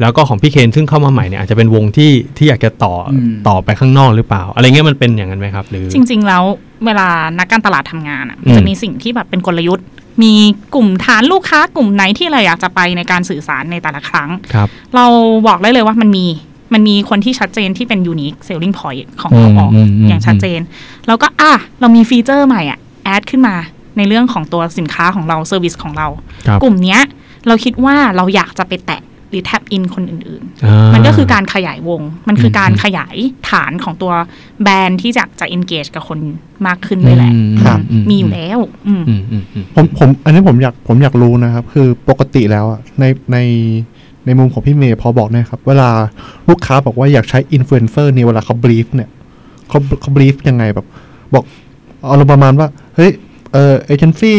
[0.00, 6.44] แล้วก็ของพี่เคนซึ่งเข้ามาใหม่เนี่ยอาจจะเป็นวงที่ที่อยากจะต่ออมต่อไปข้างนอกหรือเปล่า อะไรเงี้ยมันเป็นอย่างนั้นไหมครับ หรือจริง ๆ แล้ว
[6.86, 9.86] เวลานักการตลาดทำงานอะอืมจะมีสิ่งที่แบบเป็นกลยุทธ์
[10.22, 10.32] มี
[10.74, 15.06] กลุ่มฐานลูกค้ากลุ่มไหนที่เราอยากจะไปในการสื่อสารในแต่ละครั้งครับเรา
[15.46, 16.26] บอกได้เลยว่ามันมี
[16.72, 20.60] มันมีคนที่ชัดเจนที่เป็น unique selling point ของเราออกอืมอืมอืมอย่างชัดเจน
[21.06, 23.56] แล้วก็อะเรามี feature ใหม่อะ add ขึ้นมา
[23.96, 26.08] ในเรื่องของตัวสินค้าของเรา service ของเรา
[26.46, 27.00] ครับกลุ่มเนี้ย
[27.46, 33.16] เราคิดว่าเราอยากจะไปแตะ หรือ tap in คนอื่นๆอ่ามันก็คือการขยายวง มันคือการอืมขยาย
[33.50, 34.12] ฐานของตัว
[34.62, 36.18] แบรนด์ที่จะจะ engage กับคน
[36.66, 37.78] มากขึ้นด้วยแหละอืมครับ
[38.10, 43.38] มีอยู่แล้วอืมอืมอืมอืมผมผมอันนี้ผมอยากผมอยากรู้นะครับ คือปกติแล้วอะในใน
[44.26, 45.90] ในมุมของพี่เมย์พอบอกหนะครับ เวลา
[46.48, 49.08] ลูกค้าบอกว่าอยากใช้อินฟลูเอนเซอร์เนี่ยเวลาเขา brief เนี่ย
[49.68, 50.86] เขาเขา brief ยังไงแบบ
[51.34, 51.44] บอก
[52.06, 53.10] เอารมณ์ประมาณว่า เฮ้ย
[53.52, 54.36] เออเอเจนซี่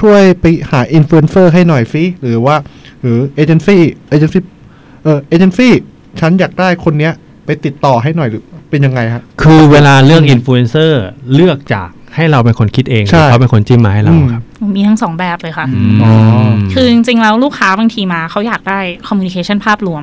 [0.00, 2.56] ช่วยไปหาอินฟลูเอนเซอร์ให้หน่อยสิหรือว่า
[3.06, 4.42] หรือ agency agency
[5.04, 5.72] เออเอเจนซี่
[6.20, 7.12] ฉันอยากได้คนเนี้ย
[7.44, 11.02] ไปติดต่อให้หน่อยหรือเป็นยังไงฮะคือเวลาเลือกอินฟลูเอนเซอร์
[11.34, 14.42] เลือกจากให้เราเป็นคนคิดเองหใช่รือเขาเป็นคนจิ้มมาให้เราอืมครับ
[14.76, 15.66] มีทั้งสองแบบเลยค่ะ
[15.96, 16.12] มอ๋อ
[16.74, 20.02] คือจริงๆแล้วลูกค้าบางทีมาเขาอยากได้ communication ภาพรวม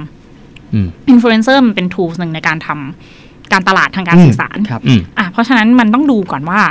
[0.73, 6.61] อืม influencer มันเป็น tools หนึ่งในการทำการตลาดทางการอืมสื่อสารครับอืมอะเพราะฉะนั้นมันต้องดูก่อนว่า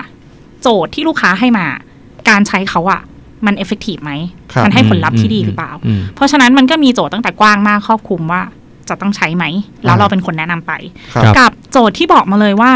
[0.63, 1.67] โจทย์ที่ลูกค้าให้มา
[2.31, 3.01] การใช้เขาอะ
[3.47, 4.13] มัน effective ไหม
[4.53, 8.43] ครับมันให้ผลลัพธ์ที่ดีหรือเปล่าอืมเพราะฉะนั้นมันก็มีโจทย์ตั้งแต่กว้างมากครอบคลุมว่า
[8.89, 9.45] จะต้องใช้ไหม
[9.85, 10.73] แล้วเราเป็นคนแนะนำไป
[11.15, 12.73] ครับครับกับโจทย์ที่บอกมาเลยว่า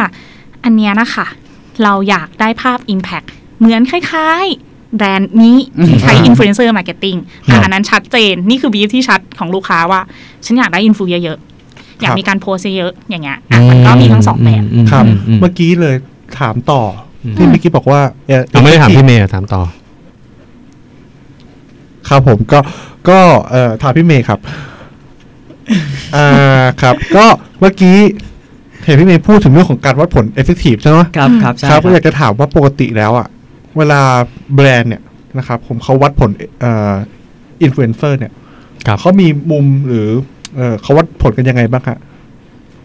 [0.65, 1.27] อันเนี้ยนะคะ
[1.85, 3.27] เราอยากได้ภาพ Impact
[3.59, 7.17] เหมือนคล้ายๆแบรนด์นี้ที่ใช้อ่า influencer marketing
[7.51, 10.01] ครับอันนั้นชัดเจน นี่คือบีฟที่ชัดของลูกค้าว่า
[10.45, 15.95] ฉันอยากได้อินฟลูเยอะๆ อยากมีการโพสต์เยอะๆอย่างเงี้ยอะมันก็มีทั้งสองแบบครับอืมอืมเมื่อกี้เลย
[16.39, 16.83] ถามต่อ
[17.25, 19.63] อมที่เมื่อกี้บอกว่าเอ่อเราไม่ได้ถามพี่เมย์อะถามต่อ
[22.09, 22.59] ครับผมก็
[23.09, 23.19] ก็
[23.51, 24.41] เอ่อถามพี่เมย์ครับ
[26.17, 27.27] อ่าครับ ก็
[27.61, 27.97] เมื่อกี้
[28.85, 33.29] เห็นพี่เมย์พูดถึงเรื่องของการวัดผล effective ใช่ไหมครับครับใช่ครับคก็อยารับกจะถามว่าปกติแล้วอะ
[33.79, 34.01] เวลา
[34.55, 35.03] แบรนด์เนี่ย
[35.39, 36.95] นะครับ ผมเขาวัดผลเอ่อ
[37.63, 38.33] อินฟลูเอนเซอร์เนี่ย
[38.87, 40.09] ครับ เขามีมุมหรือ
[40.57, 41.99] เอ่อเขาวัดผลกันยังไงบ้างครับ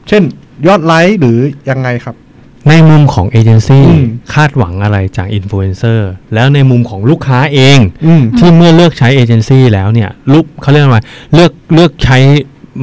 [0.07, 0.23] เช่น
[0.67, 1.37] ยอดไลค์หรือ
[1.69, 2.15] ยังไงครับ
[2.69, 12.17] ในมุมของเอเจนซี่อืมคาดหวังอะไรจากอินฟลูเอนเซอร์แล้วในมุมของลูกค้าเองอืมที่เมื่อเลือกใช้เอเจนซี่แล้วเนี่ยลูกเขาเรียกว่าเลือกเลือกใช้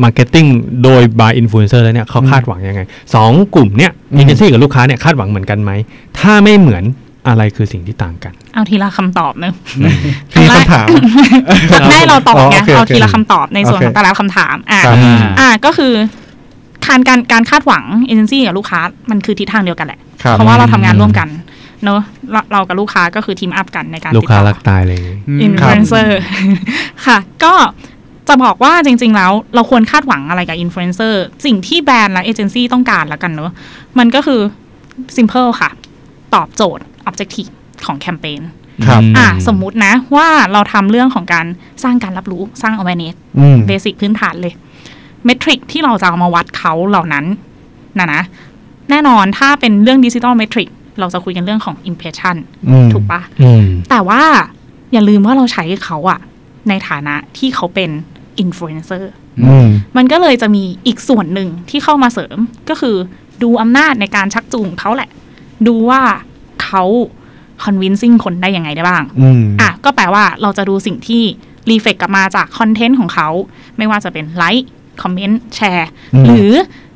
[0.03, 0.47] marketing
[0.85, 2.81] โดย by influencer แล้วเนี่ยเขาอืมคาดหวังยังไง
[3.15, 5.71] สองกลุ่มเนี่ยอืมเอเจนซี่กับลูกค้าเนี่ยคาดหวังเหมือนกันไหม
[6.19, 6.85] ถ้าไม่เหมือน
[7.29, 9.53] อะไรคือสิ่งที่ต่างกัน เอาทีละคำตอบเนอะ
[10.41, 10.89] มีคำถาม
[11.91, 15.93] ได้เราตอบไงอ๋อโอเคเอาโอเคทีละคำตอบในส่วนโอเคของแต่ละคำถามอะครับอ่าอะก็คือ
[16.89, 21.29] การการการคาดหวังเอเจนซี่กับลูกค้ามันคือทิศทางเดียวกันแหละครับเพราะว่าเราทำงานร่วมกัน
[21.85, 22.01] เนอะ
[22.33, 25.01] เราเรากับลูกค้าก็คือ team up กันในการลูกค้าติดต่อรักตายเลย
[25.43, 26.21] อินฟลูเอนเซอร์
[27.07, 27.55] ค่ะ ก็
[28.29, 33.53] จะบอกว่าจริง ๆ แล้วเราควรคาดหวังอะไรกับอินฟลูเอนเซอร์สิ่งที่แบรนด์และเอเจนซี่ต้องการแล้วกันเนอะ
[33.99, 34.41] มันก็คือ
[35.17, 35.71] simple ค่ะ
[36.35, 37.51] ตอบโจทย์ objective
[37.87, 38.41] ของแคมเปญ
[38.87, 41.47] ครับอะสมมุตินะว่าเราทำเรื่องของการ
[41.85, 44.55] สร้างการรับรู้สร้าง awareness อืม basic พื้นฐานเลย
[45.29, 47.25] metric ที่เราจะเอามาวัดเขาเหล่านั้น
[47.99, 48.23] นะนะ
[48.91, 50.69] แน่นอนถ้าเป็นเรื่องดิจิ t a ลเมทริก
[51.01, 52.37] เราจะคุยกันเรื่องของ impression
[52.69, 54.23] อืมถูกปะอืมแต่ว่า
[54.93, 56.21] อย่าลืมว่าเราใช้เขาอะ
[56.69, 57.91] ในฐานะที่เขาเป็น
[58.39, 59.13] อินฟลูเอนเซอร์
[59.47, 62.37] อืมมันก็เลยจะมีอีกส่วนหนึ่งที่เข้ามาเสริม
[62.69, 62.97] ก็คือ
[63.43, 65.11] ดูอำนาจในการชักจูงเขาแหละ
[65.67, 66.03] ดูว่า
[66.63, 66.85] เขา
[67.65, 71.23] convincing คนได้ยังไงได้บ้างอืมอะก็แปลว่าเราจะดูสิ่งที่
[71.71, 73.29] reflect กลับมาจาก content ของเขา
[73.77, 76.53] ไม่ว่าจะเป็น like comment share อืมหรือ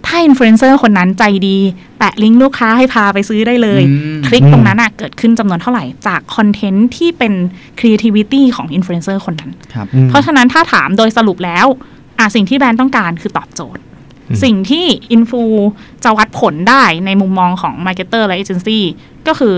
[0.06, 1.58] ถ้าอินฟลูเอนเซอร์คนนั้นใจดี
[1.98, 7.32] แปะลิงก์ลูกค้าให้พาไปซื้อได้เลยอืมคลิกตรงนั้นอะเกิดขึ้นจำนวนเท่าไหร่จาก content ที่เป็น
[7.78, 11.66] creativity ของอินฟลูเอนเซอร์คนนั้นครับอืมเพราะฉะนั้นถ้าถามโดยสรุปแล้ว
[12.18, 13.82] อะสิ่งที่แบรนด์ต้องการคือตอบโจทย์
[14.28, 15.42] อืมสิ่งที่ influ
[16.04, 18.84] จะวัดผลได้ในมุมมองของ marketer และเอเจนซี่
[19.26, 19.54] ก็คือ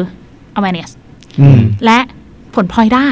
[0.59, 0.91] awareness
[1.41, 1.99] อืมและ
[2.55, 3.09] ผลพลอยได้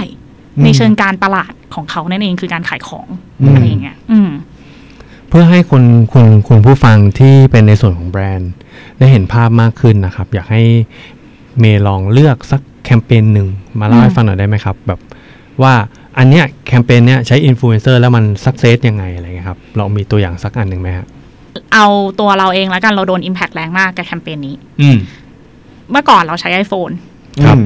[0.56, 3.06] อืมในเชิงการตลาดของเขานั่นเองคือการขายของ
[3.40, 4.30] อืมอะไรอย่างเงี้ยอืม
[5.32, 8.52] เพื่อให้คนคุณคุณผู้ฟังที่เป็นในส่วนของแบรนด์
[8.98, 10.62] ได้เห็นภาพมากขึ้นนะครับ อยากให้
[11.58, 13.48] เมย์ลองเลือกสักแคมเปญหนึ่ง
[13.80, 15.00] มาเล่าอืมให้ฟังหน่อยได้ไหมครับ แบบ
[15.62, 15.74] ว่า
[16.18, 21.06] อันเนี้ยแคมเปญเนี้ยใช้อินฟลูเอนเซอร์แล้วมัน success ยังไงอะไรเงี้ยครับเรามีตัวอย่างสักอันหนึ่งไหมฮะ
[21.74, 21.86] เอา
[22.20, 24.96] ตัวเราเองแล้วกันเราโดน Impact แรงมากกับแคมเปญนี้ อืม
[25.90, 26.92] เมื่อก่อนเราใช้ iPhone
[27.44, 27.56] ครับ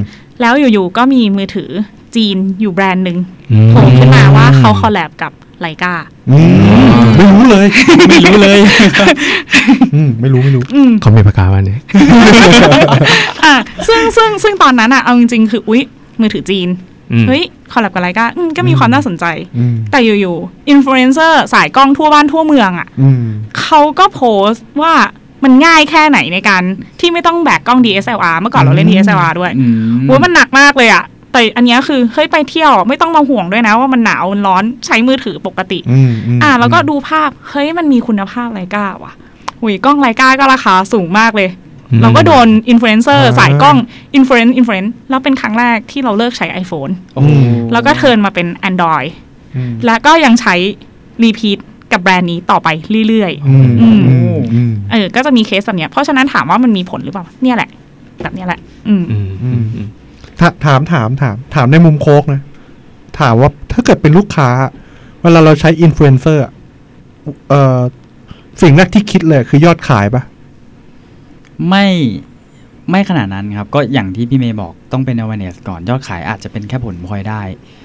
[0.41, 1.71] แล้วอยู่ๆก็มีมือถือ
[2.17, 3.19] จีนอยู่แบรนด์หนึ่ง
[3.53, 5.95] อืมโผล่ขึ้นมาว่าเขา collab กับ Leica
[6.31, 6.41] อื
[6.93, 7.67] มไม่รู้เลย
[8.09, 8.59] ไม่รู้เลย
[9.95, 11.79] อืมไม่รู้ไม่รู้อืมเขามีประกาศวันนี้
[13.45, 13.55] อะ
[13.87, 15.83] ซึ่งซึ่งซึ่งตอนนั้นอะเอาจริงๆ คืออุ๊ย
[16.21, 16.69] มือถือจีน
[17.13, 19.25] อืมเฮ้ย collab กับ Leica อืมก็มีความน่าสนใจ
[19.59, 23.23] อืมแต่อยู่ๆอินฟลูเอนเซอร์สายกล้องทั่วบ้านทั่วเมืองอะอืม
[23.61, 24.93] เขาก็โพสต์ว่า
[25.45, 26.63] มันง่ายแค่ไหนในการ
[27.01, 31.05] ที่ไม่ต้องแบกกล้อง DSLR เมื่อก่อนเราเล่นอืม DSLR ด้วยอืมโอ้ยมันหนักมากเลยอะ
[31.37, 39.13] แต่อันเนี้ยคือเฮ้ยไปเที่ยวไม่ต้องมาห่วงด้วยนะว่ามันหนาวมันร้อนใช้มือถือปกติอืมมอะแล้วก็ดูภาพเฮ้ยมันมีคุณภาพ Leica ว่ะ
[39.61, 41.49] หุยกล้อง Leica ก็ราคาสูงมากเลย
[41.91, 43.77] อืมเราก็โดนอินฟลูเอนเซอร์อ่าสายกล้อง
[44.15, 47.31] influence influence แล้วเป็นครั้งแรกที่เราเลิกใช้ iPhone โอ้โห
[47.73, 49.09] แล้วก็เทิร์นมาเป็น Android
[49.57, 50.55] อืมและก็ยังใช้
[51.23, 51.59] repeat
[51.93, 52.69] กับแบรนด์นี้ต่อไป
[53.09, 54.01] เรื่อยอืมอือืม
[54.37, 57.71] มอืมๆเออ ก็จะมีเคสแบบเนี้ย เพราะฉะนั้นถามว่ามันมีผลหรือเปล่า เนี่ยแหละ
[58.23, 59.87] แบบเนี้ยแหละ อืมอืมอืมอืม
[60.41, 62.43] ถาถามถามถาม ถามในมุมโค้กนะ
[63.21, 64.49] ถามว่าถ้าเกิดเป็นลูกค้า
[65.23, 66.53] เวลาเราใช้อินฟลูเอนเซอร์อะ
[67.49, 67.81] เอ่อ
[68.63, 70.23] สิ่งแรกที่คิดเลยคือยอดขายปะ
[71.69, 71.87] ไม่
[72.91, 77.43] ไม่ขนาดนั้นครับ ก็อย่างที่พี่เมย์บอกต้องเป็น awareness ก่อนยอดขายอาจจะเป็นแค่ผลพลอยได้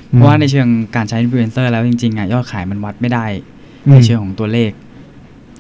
[0.10, 3.26] เพราะว่าในเชิงการใช้ influencer แล้วจริงๆอะยอดขายมันวัดไม่ได้
[3.92, 4.72] ในเชิงของตัวเลข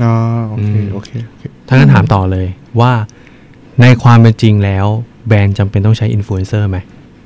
[0.03, 0.13] อ๋อ
[0.49, 2.47] โอเคอืมโอเคโอเคถ้างั้นถามต่อเลย
[2.81, 2.91] ว่า
[3.81, 4.87] ในความเป็นจริงแล้ว
[5.27, 6.77] แบรนด์จำเป็นต้องใช้อินฟลูเอนเซอร์ไหม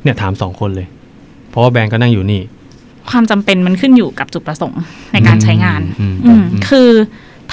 [0.03, 0.87] เนี่ยถามสองคนเลย
[1.49, 2.41] เพราะว่าแบรนด์ก็นั่งอยู่นี่
[3.09, 4.81] ความจำเป็นมันขึ้นอยู่กับจุดประสงค์
[5.13, 6.89] ในการใช้งาน อืมอืม อืมคือ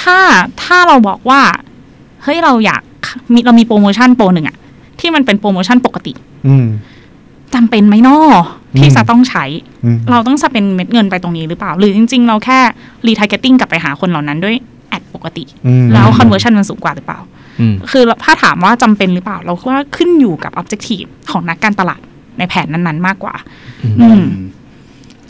[0.00, 0.18] ถ้า
[0.62, 1.40] ถ้าเราบอกว่า
[2.22, 2.82] เฮ้ยเราอยาก
[3.32, 4.56] มีเรามีโปรโมชั่นโปรหนึ่งอะ
[5.00, 6.12] ที่มันเป็นโปรโมชั่นปกติ
[6.48, 6.66] อืม
[7.54, 8.18] จำเป็นไหมนอ
[8.78, 9.44] ที่อืม จะต้องใช้
[9.84, 12.58] อืม เราต้อง spend เม็ดเงินไปตรงนี้หรือเปล่า หรือจริง ๆ เราแค่
[13.06, 14.56] retargeting กลับไปหาคนเหล่านั้นด้วย
[14.88, 17.41] ad ปกติ อืม แล้ว conversion์ชันมันสูงกว่าหรือเปล่าอืม
[17.90, 22.00] คือถ้าถามว่าจำเป็นหรือเปล่า เราว่าขึ้นอยู่กับ objective ของนักการตลาด
[22.38, 23.34] ในแผนนั้นๆ มากกว่า
[24.00, 24.24] อืม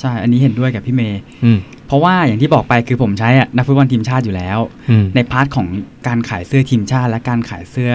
[0.00, 4.58] ใช่ อันนี้เห็นด้วยกับพี่เมย์อืมเพราะว่าอย่างที่บอกไปคือผมใช้อะนักฟุตบอลทีมชาติอยู่แล้ว
[4.90, 5.66] อืมใน part ของ
[6.06, 7.92] การขายเสื้อทีมชาติ และการขายเสื้อ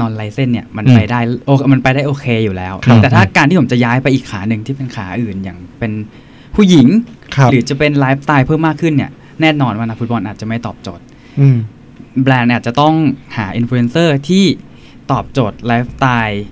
[0.00, 5.92] non-license เนี่ยมันอืมไปได้โอมันไปได้โอเคอยู่แล้วครับแต่ถ้าการที่ผมจะย้ายไปอีกขาหนึ่งที่เป็นขาอื่นอย่างเป็น
[6.54, 6.86] ผู้หญิง
[7.36, 9.10] ครับหรือจะเป็นไลฟ์สไตล์เพิ่มมากขึ้นเนี่ย
[9.40, 11.04] แน่นอนว่านักฟุตบอลอาจจะไม่ตอบโจทย์
[11.40, 11.56] อืม
[12.22, 12.94] แบรนด์อาจจะต้อง
[13.36, 14.44] หาอินฟลูเอนเซอร์ที่
[15.10, 16.44] ตอบโจทย์ไลฟ์สไตล์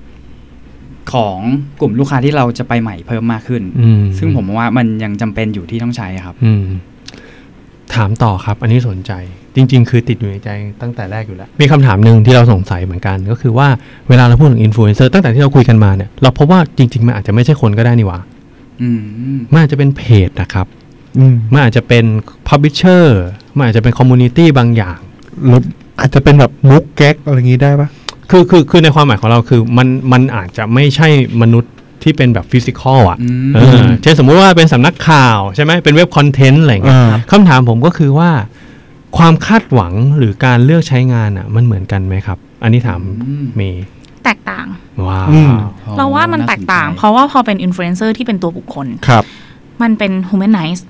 [1.13, 1.39] ของ
[1.81, 6.65] กลุ่มลูกค้าที่เราจะไปใหม่เพิ่มมากขึ้นอืมซึ่งผมว่ามันยังจำเป็นอยู่ที่ต้องใช้ครับอืม
[7.95, 9.13] ถามต่อครับ อันนี้สนใจ
[9.55, 10.49] จริง ๆ คือติดอยู่ในใจ
[10.81, 13.69] ตั้งแต่แรกอยู่แล้ว มีคำถามหนึ่งที่เราสงสัยเหมือนกันก็คือว่า
[14.09, 18.21] เวลาเราพูดถึงอินฟลูเอนเซอร์ตั้งแต่ที่เราคุยกันมาเนี่ยเราพบว่าจริง ๆ มันอาจจะไม่ใช่คนก็ได้นี่หว่า
[18.83, 19.03] อืม
[19.53, 20.67] มันอาจจะเป็นเพจนะครับ
[21.19, 22.05] อืมมันอาจจะเป็น
[22.49, 23.23] publisher
[23.57, 24.99] มันอาจจะเป็น community บางอย่าง
[25.47, 25.61] หรือ
[26.01, 27.89] อาจจะเป็นแบบมุกแก๊กอะไรอย่างงี้ได้ปะ
[28.31, 31.09] คืคือคือคือในความหมายของเราคือมันมันอาจจะไม่ใช่
[31.43, 38.31] มนุษย์ที่เป็นแบบ physical อะอืมเออเช่นสมมุติว่าเป็นสำนักข่าวใช่ไหมเป็นเว็บคอนเทนต์อะไรเงี้ยอ่าคำถามผมก็คือว่า
[39.17, 43.85] ความคาดหวังหรือการเลือกใช้งานอะ มันเหมือนกันไหมครับ อันนี้ถามอืมเมย์
[44.25, 44.67] แตกต่าง
[45.09, 45.53] ว้าวอืม
[45.97, 49.25] เราว่ามันแตกต่าง เพราะว่าพอเป็นอินฟลูเอนเซอร์ที่เป็นตัวบุคคลครับ
[49.83, 50.83] มันเป็น humanize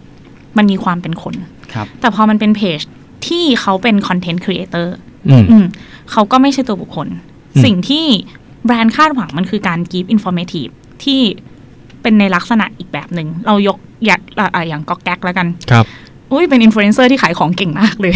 [0.57, 1.35] มันมีความเป็นคน
[1.75, 2.81] ครับแต่พอมันเป็นเพจ
[3.27, 4.95] ที่เขาเป็น content creator
[5.29, 5.65] อืมอืม
[6.13, 7.09] เขาก็ไม่ใช่ตัวบุคคล
[7.55, 8.07] อืมสิ่งที่
[8.67, 10.73] แบรนด์คาดหวังมันคือการ give informative
[11.05, 11.21] ที่
[12.03, 15.87] เป็นในลักษณะอีกแบบหนึ่งเรายกอย่างอะอะอย่างก็แก๊กแล้วกันครับ
[16.33, 18.13] อุ้ยเป็นอินฟลูเอนเซอร์ที่ขายของเก่งมากเลย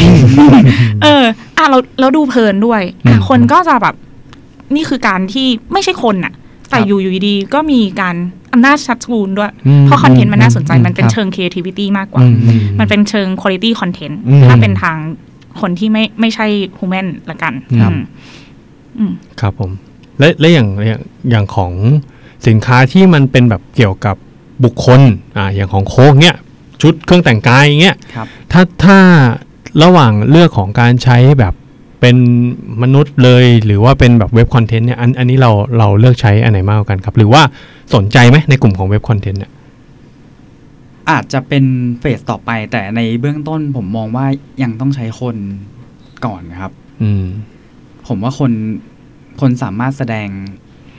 [1.03, 1.25] เออ
[1.57, 3.95] อะเราเราดูเพลินด้วยอะอืมคนก็จะแบบ
[4.75, 6.33] นี่คือการที่ไม่ใช่คนน่ะ
[6.71, 8.17] แต่ครับอยู่อยู่ดีๆก็มีการ
[8.53, 14.97] อำนาจชัดกูลด้วยอืมเพราะคอนเทนต์มันน่าสนใจอืมมันเป็นครับเชิง creativity มากกว่าอือืมันเป็นเชิง quality content อืมถ้าเป็นทาง
[15.61, 16.47] คนที่ไม่ไม่ใช่
[16.79, 18.03] human ละกันครับอืม
[18.99, 19.71] อืมครับผม
[20.19, 21.73] และและอย่างอย่างอย่างของ
[22.47, 24.17] สินค้าที่มันเป็นแบบเกี่ยวกับ
[24.65, 25.01] บุคคล
[25.37, 26.37] อ่าอย่างของโค้กเนี้ย
[26.83, 28.99] ชุดเครื่องแต่งกายอย่างเงี้ยครับถ้าถ้า
[29.83, 31.55] ระหว่างเลือกของการใช้แบบ
[32.01, 32.17] เป็น
[32.83, 37.43] มนุษย์เลย หรือว่าเป็นแบบเว็บคอนเทนต์เนี่ยอันอันนี้เราเราเลือกใช้อันไหนมากกว่ากันครับ หรือว่า
[37.95, 39.53] สนใจไหมในกลุ่มของเว็บคอนเทนต์เนี่ย
[41.11, 41.65] อาจจะเป็น
[42.01, 44.27] เฟสต่อไป แต่ในเบื้องต้นผมมองว่า
[44.63, 45.37] ยังต้องใช้คน
[46.27, 46.73] ก่อนครับ
[47.03, 47.25] อืม
[48.07, 48.53] ผมว่าคน
[49.41, 50.29] คนสามารถแสดง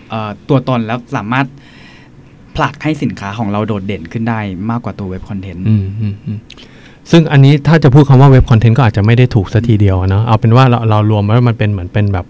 [0.10, 1.46] เอ่อตัวตนแล้วสามารถ
[2.56, 6.38] ผลักให้สินค้าของเราโดดเด่นขึ้นได้มากกว่าตัวเว็บคอนเทนต์อืมอืมอืม
[7.12, 12.26] ซึ่งอันนี้ถ้าจะพูดคำว่าเว็บคอนเทนต์ก็อาจจะไม่ได้ถูกซะทีเดียวอะเนาะเอาเป็นว่าเราเรารวมว่ามันเป็นเหมือนเป็นแบบ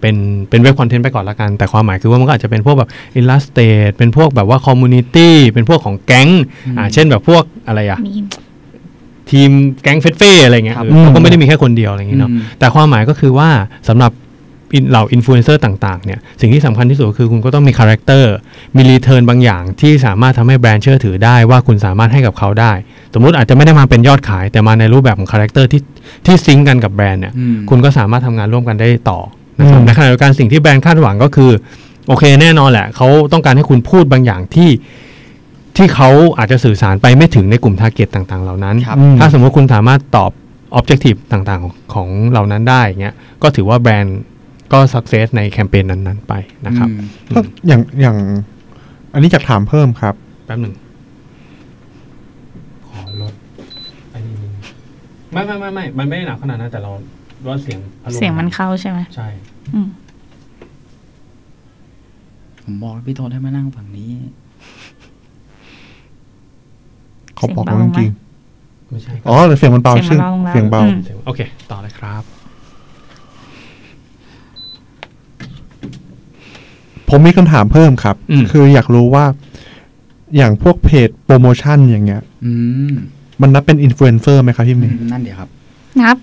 [0.00, 0.16] เป็น
[0.50, 6.28] เป็นเว็บคอนเทนต์ไปก่อนละกัน แต่ความหมายคือว่ามันก็อาจจะเป็นพวกแบบอิลลัสเต e เป็นพวกแบบว่า community เป็นพวกของแก๊ง
[6.78, 8.14] อ่าเช่นแบบพวกอะไรอะมี
[9.30, 9.50] ทีม
[9.82, 13.48] แก๊งเฟ็ดเฟ่อะไรเงี้ยครับเออเขาก็ไม่ได้มีแค่คนเดียวอะไรอย่างเงี้ยเนาะอืมแต่ความหมายก็คือว่า
[13.88, 14.12] สำหรับ
[14.74, 18.32] อินเหล่าอินฟลูเอนเซอร์ต่างๆเนี่ยสิ่งที่สำคัญที่สุดก็คือคุณก็ต้องมีคาแรคเตอร์
[18.76, 22.72] มี return บางอย่างที่สามารถทำให้แบรนด์เชื่อถือได้ว่าคุณสามารถให้กับเขาได้
[23.14, 25.82] สมมุติอาจจะไม่ได้มาเป็นยอดขาย แต่มาในรูปแบบของคาแรคเตอร์ที่
[26.26, 29.20] ที่ sync กันกับแบรนด์เนี่ยอืมคุณก็สามารถทำงานร่วมกันได้ต่อ
[29.60, 31.50] นะครับอืมในขณะเดียวกันสิ่งที่แบรนด์คาดหวังก็คือ
[32.08, 34.70] โอเคแน่นอนแหละเขาต้องการให้คุณพูดบางอย่างที่
[35.76, 40.32] ที่เขาอาจจะสื่อสารไปไม่ถึงในกลุ่ม target ต่างๆ เหล่านั้นครับอืมถ้าสมมติคุณสามารถตอบ
[40.78, 44.20] Objective ต่างๆของของเหล่านั้นได้เงี้ยก็ถือว่าแบรนด์
[44.72, 46.32] ก็ success ในแคมเปญนั้นๆ ไป
[46.66, 48.16] นะครับอืมถ้าอย่างอย่าง
[49.12, 50.74] อันนี้จะถามเพิ่มครับ แป๊บหนึ่ง
[52.88, 53.34] ขอลด
[54.14, 54.62] อันนี้นิดนึง
[55.32, 56.92] ไม่ไม่ไม่ไม่มันไม่ได้หนักขนาดนั้นแต่เรา
[57.46, 59.28] ลดเสียงพัดลเสียงมันเข้าใช่ไหมใช่
[59.74, 59.88] อืม
[62.64, 64.10] ผมบอกแล้วพี่โทนให้มานั่งฝั่งนี้
[67.36, 68.10] เขาบอกแล้วจริง
[68.88, 72.22] ไม่ใช่ๆอ๋อแต่เสียงมันเบาเสีชื่ยองมันเบาลงแล้วเสียงเบาอืมเสียงโอเค ต่อเลยครับ
[77.08, 79.24] ผมมีคำถามเพิ่มครับอืมคืออยากรู้ว่า
[80.36, 82.52] อย่างพวกเพจโปรโมชั่นอย่างเงี้ยอื
[82.90, 82.92] ม
[83.40, 85.48] มันนับเป็นอินฟลูเอนเซอร์ไหมครับพี่เมย์นั่นเดี๋ยวครับ
[86.00, 86.16] นับ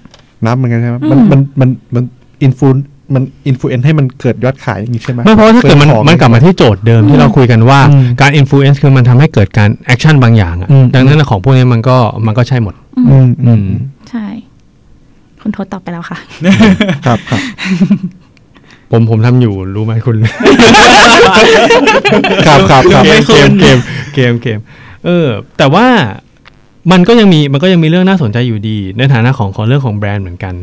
[0.45, 2.03] นับเหมือนกันใช่ไหมอืมมันมันมันมัน
[2.43, 2.67] อินฟู
[3.13, 12.73] มันอินฟลูเอนให้มันเกิดยอดขายอย่างนี้ใช่ไหมไม่เพราะว่าถ้าเกิดมันซื้อของมันกลับมาที่โจทย์เดิมที่เราคุยกันว่าอืมการอิ f ฟ u เอนซ์คือมันทำให้เกิดการ action บางอย่างอะอืมดังนั้นของพวกนี้มันก็มันก็ใช่หมด
[13.09, 14.25] อืมอืมอืมใช่
[15.41, 16.17] คุณโทษตอบไปแล้วค่ะ
[17.05, 17.41] ครับครับ
[18.91, 20.15] ผมผมทำอยู่รู้ไหมคุณ
[22.47, 23.77] ครับครับครับเกมเกมเกม
[24.13, 24.59] เกมเกม
[25.05, 25.87] เออ แต่ว่า
[26.91, 30.55] มันก็ยังมีมันก็ยังมีเรื่องน่าสนใจอยู่ดี ในฐานะของของเรื่องของแบรนด์เหมือนกัน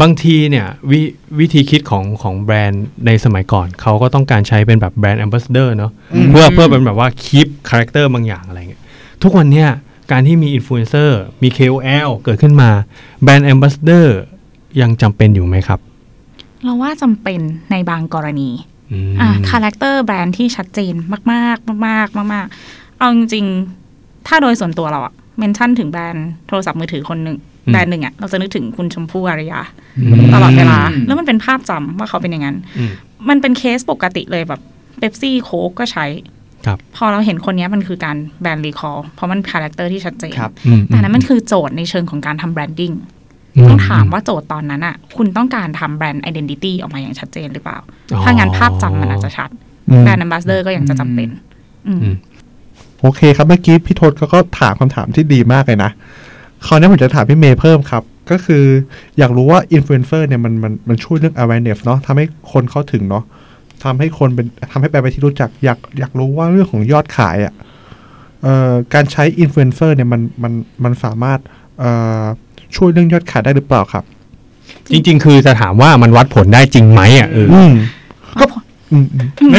[0.00, 1.00] บางทีเนี่ยวิ
[1.38, 8.82] วิธีคิดของของแบรนด์ในสมัยก่อน เขาก็ต้องการใช้เป็นแบบ brand ambassador เนาะอืมเพื่อเพื่อเป็นแบบว่า keep คาแรคเตอร์บางอย่างอะไรเงี้ย
[9.22, 9.68] ทุกวันเนี่ย
[10.12, 12.70] การที่มีอินฟลูเอนเซอร์มี KOL เกิดขึ้นมา
[13.22, 14.16] brand ambassador
[14.80, 15.80] ยังจำเป็นอยู่ไหมครับ
[16.64, 18.50] เราว่าจำเป็นในบางกรณี
[18.92, 20.94] อืมอะคาแรคเตอร์แบรนด์ที่ชัดเจน
[21.32, 29.60] มาก ๆ มาก ๆ มาก ๆ เอาจริงๆถ้าโดยส่วนตัวเราอะ mention ถึงแบรนด์โทรศัพท์มือถือคนหนึ่งอืมแบรนด์หนึ่งอะเราจะนึกถึงคุณชมพู่อารยา
[29.98, 32.90] อืมตลอดเวลาอืมแล้วมันเป็นภาพจำว่าเขาเป็นอย่างนั้นอืม
[33.28, 34.60] มันเป็นเคสปกติเลยแบบ
[34.98, 36.06] เป๊ปซี่โค้กก็ใช้
[36.66, 42.92] ครับพอเราเห็นคนเนี้ยมันคือการ brand recall เพราะมันคาแรคเตอร์ที่ชัดเจนครับอืมแต่นั้นมันคือโจทย์ในเชิงของการทำ branding
[43.68, 47.78] ต้องถามว่าโจทย์ตอนนั้นอะคุณต้องการทำแบรนด์ identity ออกมาอย่างชัดเจนหรือเปล่า
[48.12, 49.50] อ๋อถ้างั้นภาพจำมันอาจจะชัด
[49.90, 51.28] อืมแบรนด์ ambassador ก็ยังจะจำเป็น
[51.86, 52.14] อืมอืม
[53.00, 55.90] โอเคครับเมื่อกี้พี่โทษเขาก็ถามคำถามที่ดีมากเลยนะ
[56.66, 58.64] คราวนี้ผมจะถามพี่เมย์เพิ่มครับ ก็คือ
[59.18, 63.24] อยากรู้ว่าอินฟลูเอนเซอร์เนี่ยมันมันมันช่วยเรื่อง awareness เนาะทำให้คนเข้าถึงเนาะ
[63.84, 67.54] ทำให้คนเป็นทำให้แบรนด์เป็นที่รู้จักอยากอยากรู้ว่าเรื่องของยอดขายอะ่ะ
[68.42, 70.52] เอ่อการใช้อินฟลูเอนเซอร์เนี่ยมันมัน
[70.84, 71.38] มันสามารถ
[71.78, 71.90] เอ่
[72.22, 72.24] อ
[72.76, 74.04] ช่วยเรื่องยอดขายได้หรือเปล่าครับ
[74.90, 77.72] จริง ๆ คือจะถามว่ามันวัดผลได้จริงไหมอะเอออืม
[78.40, 78.44] ก็
[78.92, 79.52] อืมอืม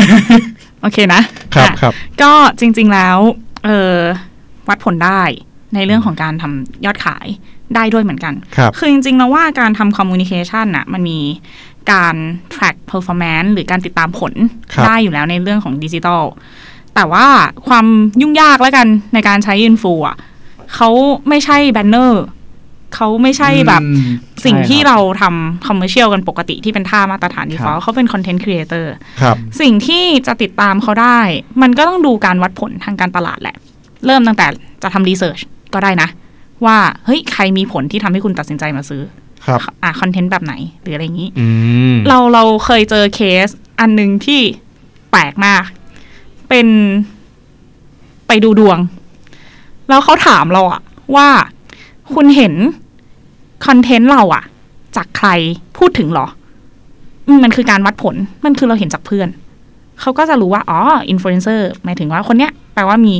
[0.81, 1.21] โอเคนะ
[1.55, 3.17] ครับอะครับ ก็จริง ๆแล้ว
[3.65, 3.95] เออ
[4.69, 5.21] วัดผลได้
[5.75, 7.27] ในเรื่องของการทำยอดขาย
[7.75, 11.19] ได้ด้วยเหมือนกันครับคือจริงๆแล้วว่าการทำ communication น่ะมันมี
[11.91, 12.15] การ
[12.53, 14.33] track performance หรือการติดตามผล
[14.73, 16.23] ครับได้อยู่แล้วในเรื่องของดิจิทัล
[16.95, 17.25] แต่ว่า
[17.67, 17.85] ความ
[18.21, 20.17] ยุ่งยากแล้วกันในการใช้อินฟูอะ
[20.75, 20.89] เขา
[21.29, 22.23] ไม่ใช่แบนเนอร์
[22.95, 24.01] เขาไม่ใช่แบบอืม
[24.45, 28.85] สิ่งใช่ที่ครับเราทำ commercial กันปกติที่เป็นท่ามาตรฐาน default เขาเป็น content creator
[29.21, 31.19] ครับสิ่งที่จะติดตามเขาได้
[31.61, 33.55] มันก็ต้องดูการวัดผลทางการตลาดแหละ
[34.05, 34.47] เริ่มตั้งแต่
[34.83, 35.39] จะทำรีเสิร์ช
[35.73, 36.09] ก็ได้นะ
[36.65, 39.01] ว่าเฮ้ยใครมีผลที่ทำให้คุณตัดสินใจมาซื้อ
[39.45, 41.47] ครับอะคอนเทนต์แบบไหนหรืออะไรอย่างนี้อื
[41.93, 43.47] มเราเราเคยเจอเคส
[43.79, 44.41] อันหนึ่งที่
[45.11, 45.63] แปลกมาก
[46.49, 46.67] เป็น
[48.27, 48.79] ไปดูดวง
[49.89, 50.81] แล้วเขาถามเราอะ
[51.15, 51.27] ว่า
[52.13, 52.53] คุณเห็น
[53.65, 54.43] คอนเทนต์เราอะ
[54.95, 55.29] จากใคร
[55.77, 56.27] พูดถึงเหรอ
[57.27, 58.15] อืมมันคือการวัดผล
[58.45, 59.29] มันคือเราเห็นจากเพื่อน
[60.01, 63.13] เขาก็จะรู้ว่า อ๋ออินฟลูเอนเซอร์หมายถึงว่าคนเนี้ยแปลว่ามี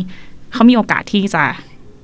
[0.53, 1.43] เขามีโอกาสที่จะ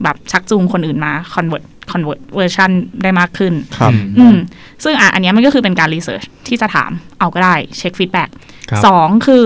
[0.04, 2.72] แบบชักจูงคนอื่นมา convert convert เวอร์ชัน
[3.04, 4.38] ได้มากขึ้นครับอืม
[4.84, 8.30] ซึ่งอะอันเนี้ยมันก็คือเป็นการ research ที่จะถามเอาก็ได้เช็ค feedback
[8.70, 9.44] ครับสองคือ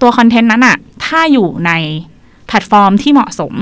[0.00, 1.72] ตัวคอนเทนต์นั้นอะถ้าอยู่ใน
[2.46, 3.54] แพลตฟอร์มที่เหมาะสม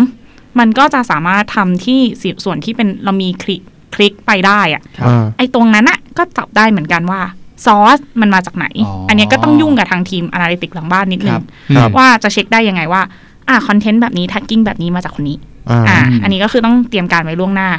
[0.59, 3.63] มันก็จะสามารถทำที่สิส่วนที่เป็นเรามีคลิก
[3.95, 7.21] คลิกไปได้อะครับอ่าไอ้ตรงนั้นอะก็จับได้เหมือนกันว่า
[7.67, 11.45] ซอสมันมาจากไหนอ๋ออัอันเนี้ยก็ต้องยุ่งกับทางทีม a นาลิติกหลังบ้านนิดนึครังบ
[11.77, 13.03] ครับว่าจะเช็คได้ยังไงว่า
[13.49, 15.37] อะคอนเทนต์แบบนี้ tagging แบบนี้มาจากคนนี้
[15.71, 17.71] อ่าอ่าอันนี้ก็คือต้องเตรียมการไว้ล่วงหน้า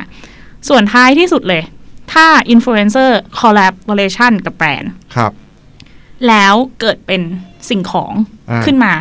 [0.70, 1.62] ส่วนท้ายที่สุดเลย
[2.12, 5.32] ถ้าอินฟลูเอนเซอร์ collaboration กับแบรนด์ครับ
[6.28, 7.22] แล้วเกิดเป็น
[7.70, 8.14] สิ่งของ
[8.50, 8.94] อ่าขึ้นมา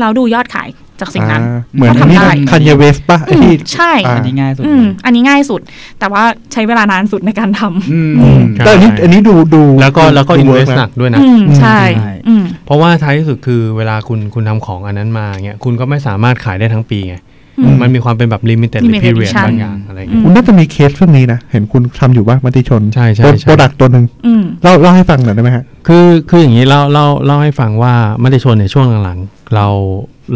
[0.00, 0.68] เราดูยอดขาย
[1.00, 5.60] จากสิ่งนั้นอ่าเหมือนก็ทำนี่ได้คันเยเวสป่ะไอ้ที่ใช่อ่าอันนี้ง่ายสุดอืมอันนี้ง่ายสุด
[6.00, 17.16] แต่ว่าใช้เวลานานสุดในการทำอืมอืมใช่แต่อันนี้อันนี้ดูดูแล้วก็แล้วก็ดูอินเว work สหนักด้วยนะอืมใช่ใช่อืมเพราะว่าท้ายที่สุดคือเวลาคุณคุณทำของอันนั้นมาเงี้ยคุณก็ไม่สามารถขายได้ทั้งปีไง
[17.58, 29.66] อืมมันมีความเป็นแบบลิมิเต็ดหรือ Limited พีเรีย edition บางอย่างอะไรอืเงี้ยมคุณน่าจะมีเคสเรื่องนี้นะ เห็นคุณทำอยู่บ้างมติชนใช่ใช่ใช่ product ตัวหนึ่งอืมเล่าเล่าให้ฟังหน่อยได้ไหมฮะ คือคืออย่างนี้เล่าเล่าเล่าให้ฟังว่ามติชนในช่วงหลังๆ เรา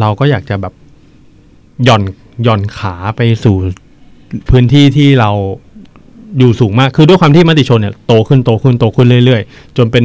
[0.01, 0.75] เราก็อยากจะแบบ
[1.85, 2.03] หย่อน
[2.45, 3.57] หย่อนขาไปสู่
[4.51, 5.31] พื้นที่ที่เรา
[6.39, 10.05] อยู่สูงมาก คือด้วยความที่มติชนเนี่ยโตขึ้นโตขึ้นโตขึ้นเรื่อยๆ จนเป็น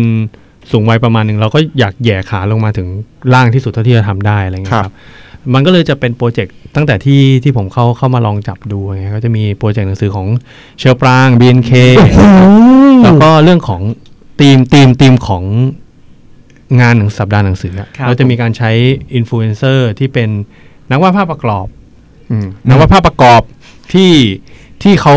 [0.71, 2.87] สูงวัยประมาณหนึ่งเราก็อยากแหย่ขาลงมาถึง
[3.33, 4.95] ล่างที่สุดเท่าที่จะทำได้อะไรเงี้ยคครัรับบ
[5.53, 10.27] มันก็เลยจะเป็นโปรเจกต์ตั้งแต่ที่ที่ผมเข้าเข้ามาลองจับดูไงก็จะมีโปรเจกต์หนังสือของ
[10.79, 11.71] เฌอปราง BNK
[13.03, 13.81] แล้วก็เรื่องของ
[14.39, 15.43] ทีมทีมทีมของ
[16.81, 18.71] งานหนังสัปดาห์หนังสืออะครับเราจะมีการใช้
[19.15, 20.29] อินฟลูเอนเซอร์ที่เป็น
[20.91, 21.67] นักวาดภาพประกอบ
[22.31, 23.41] อืมนักวาดภาพประกอบ
[23.93, 24.11] ที่
[24.83, 25.15] ที่เขา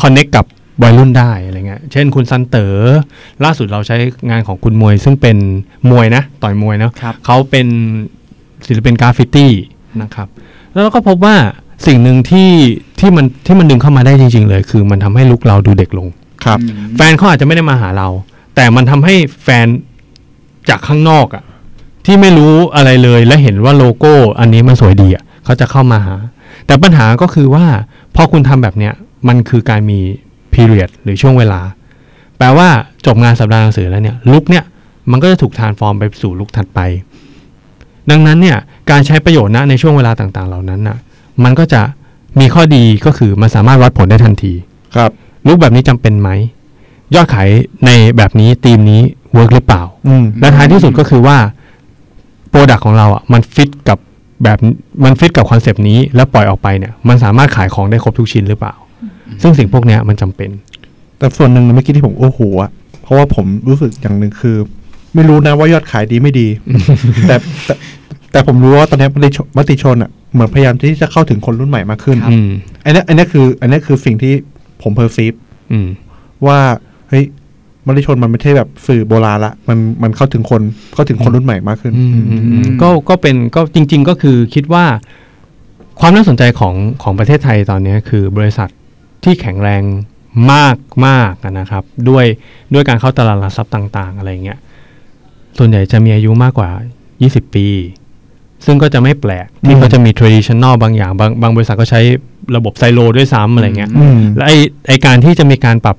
[0.00, 0.46] connect กับ
[0.82, 2.74] วัยรุ่นได้อะไรเงี้ย เช่นคุณซันเต๋อ
[3.44, 3.96] ล่าสุดเราใช้
[4.30, 5.36] งานของคุณมวย ซึ่งเป็น
[5.90, 7.66] มวยนะ ต่อยมวยเนาะครับเขาเป็น
[8.66, 9.52] ศิลปินกราฟฟิตี้
[10.02, 10.28] นะครับ
[10.72, 11.36] แล้วเราก็พบว่า
[11.86, 12.50] สิ่งหนึ่งที่
[13.00, 16.08] ที่มันที่มันดึงเข้ามาได้จริง ๆ เลย คือมันทำให้ลุกเราดูเด็กลง
[16.44, 18.08] ครับอืมแฟนเขาอาจจะไม่ได้มาหาเรา
[18.54, 19.66] แต่มันทำให้แฟน
[20.70, 21.44] จากข้างนอกอะ
[22.06, 26.16] ที่ไม่รู้อะไรเลยและเห็นว่าโลโก้อันนี้มันสวยดีอะเขาจะเข้ามาหา
[26.66, 27.64] แต่ปัญหาก็คือว่า
[28.14, 28.92] พอคุณทำแบบเนี้ย
[29.28, 29.98] มันคือการมี
[30.54, 31.60] period หรือช่วงเวลา
[32.38, 32.68] แปลว่า
[33.06, 34.64] จบงานสัปดาห์หนังสือแล้วเนี่ยลุกเนี่ย
[35.10, 36.80] มันก็จะถูก transform ไปสู่ look ถัดไป
[38.10, 38.56] ดังนั้นเนี่ย
[38.90, 40.98] การใช้ประโยชน์นะในช่วงเวลาต่างๆ เหล่านั้นน่ะ
[41.44, 41.82] มันก็จะ
[42.40, 44.52] มีข้อดีก็คือมันสามารถวัดผลได้ทันที
[44.96, 45.10] ครับ
[45.46, 46.28] look แบบนี้จำเป็นไหม
[47.14, 47.48] ยอดขาย
[47.86, 49.02] ในแบบนี้ทีมนี้
[49.34, 51.36] work หรือเปล่าอืมและท้ายที่สุดก็คือว่า
[52.50, 53.98] product ของเราอะมันฟิตกับ
[54.44, 54.58] แบบ
[55.04, 58.74] มันฟิตกับคอนเซป ต์นี้ แล้วปล่อยออกไปเนี่ยมันสามารถขายของได้ครบทุกชิ้นหรือเปล่า
[59.42, 60.50] ซึ่งสิ่งพวกเนี้ยมันจำเป็น
[61.18, 62.70] แต่ส่วนหนึ่งเมื่อกี้ที่ผมโอ้โหอะ
[63.02, 64.56] เพราะว่าผมรู้สึกอย่างหนึ่งคือ
[65.14, 66.48] ไม่รู้นะว่ายอดขายดีไม่ดี
[67.28, 67.74] แต่แต่
[68.32, 72.50] แต่ผมรู้ว่าตอนนี้มติชนมติชนอะเหมือนพยายามที่จะเข้าถึงคนรุ่นใหม่มากขึ้นอืม
[72.84, 74.34] อันนี้อันนี้คือ อันนี้คือสิ่งที่
[74.82, 75.32] ผม perceive
[75.72, 75.88] อืม
[76.46, 76.58] ว่า
[77.08, 77.24] เฮ้ย
[77.86, 80.62] มติชนมันไม่ใช่แบบสื่อโบราณละมันมันเข้าถึงคน
[80.94, 84.84] เข้าถึงคนรุ่นใหม่มากขึ้นอืมอืมอืมอืมก็ก็เป็นก็จริง ๆ ก็คือคิดว่า
[86.00, 88.68] ความน่าสนใจของของประเทศไทยตอนนี้คือบริษัท
[89.24, 89.82] ที่แข็งแรง
[90.52, 90.76] มาก
[91.06, 92.24] มากอะนะครับ ด้วย
[92.74, 94.58] ด้วยการเข้าตลาดหลักทรัพย์ต่าง ๆ อะไรเงี้ย
[95.58, 96.70] ส่วนใหญ่จะมีอายุมากกว่า
[97.12, 97.66] 20 ปี
[98.66, 102.00] ซึ่งก็จะไม่แปลกที่อืมเขาจะมี traditional บางอย่าง บางบางบริษัทก็ใช้
[102.56, 104.52] ระบบไซโลด้วยซ้ำอะไรเงี้ยอืมและไอ
[104.88, 105.96] ไอการที่จะมีการปรับ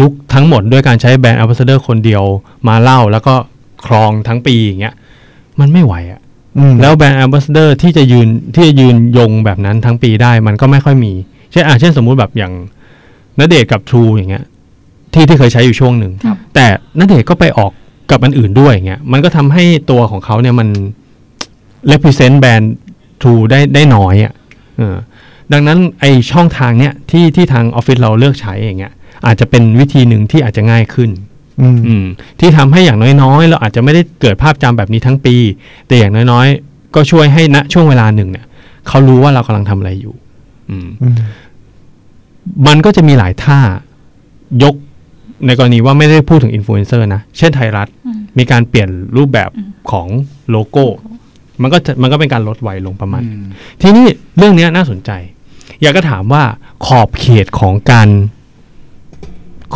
[0.00, 2.22] ลุกทั้งหมดด้วยการใช้แบรนด์ a m b a s s a d o r คนเดียว
[2.68, 3.34] มาเล่าแล้วก็
[3.86, 4.94] ครองทั้งปีอย่างเงี้ย
[5.60, 6.20] มันไม่ไหวอะ
[6.58, 11.12] อืมแล้วแบรนด์ a m b a s s a d o r ที่จะยืนที่จะยืนยงแบบนั้นทั้งปีได้มันก็ไม่ค่อยมี
[11.50, 12.52] เช่นอะเช่นสมมุติแบบอย่าง
[13.38, 14.44] นเดชน์กับ True อย่างเงี้ย
[15.14, 16.66] ที่ที่เคยใช้อยู่ช่วงหนึ่งครับแต่
[16.98, 17.72] นเดชน์ก็ไปออก
[18.10, 20.68] กับอันอื่นด้วยอย่างเงี้ยมันก็ทำให้ตัวของเขาเนี่ยมัน
[21.92, 22.74] represent แบรนด์
[23.22, 24.32] True ได้ได้น้อยอะ่ะ
[24.78, 24.96] เออ
[25.52, 28.92] ดังนั้นไอช่องทางเนี้ยที่ที่ทางออฟฟิศเราเลือกใช้อย่างเงี้ย
[29.26, 31.10] อาจจะเป็นวิธีหนึ่งที่อาจจะง่ายขึ้น
[31.60, 32.04] อืมอืม
[32.40, 35.36] ที่ทำให้อย่างน้อยๆ เราอาจจะไม่ได้เกิดภาพจำแบบนี้ทั้งปี
[35.86, 38.46] แต่อย่างน้อยๆ ก็ช่วยให้ณช่วงเวลาหนึ่งเนี่ย
[38.88, 40.14] เขารู้ว่าเรากำลังทำอะไรอยู่
[40.70, 41.16] อืมอืม
[42.66, 43.58] มันก็จะมีหลายท่า
[44.62, 44.74] ยก
[45.46, 49.50] ในกรณีว่าไม่ได้พูดถึงอินฟลูเอนเซอร์นะ เช่นไทยรัฐอืมมีการเปลี่ยนรูปแบบ
[49.90, 50.06] ของ
[50.50, 50.84] โลโก้
[51.62, 53.46] มันก็จะมันก็เป็นการลดวัยลงประมาณอืม
[53.80, 54.06] ทีนี้
[54.38, 55.10] เรื่องเนี้ยน่าสนใจ
[55.80, 56.42] อยากก็ถามว่า
[56.86, 58.08] ขอบเขตของการ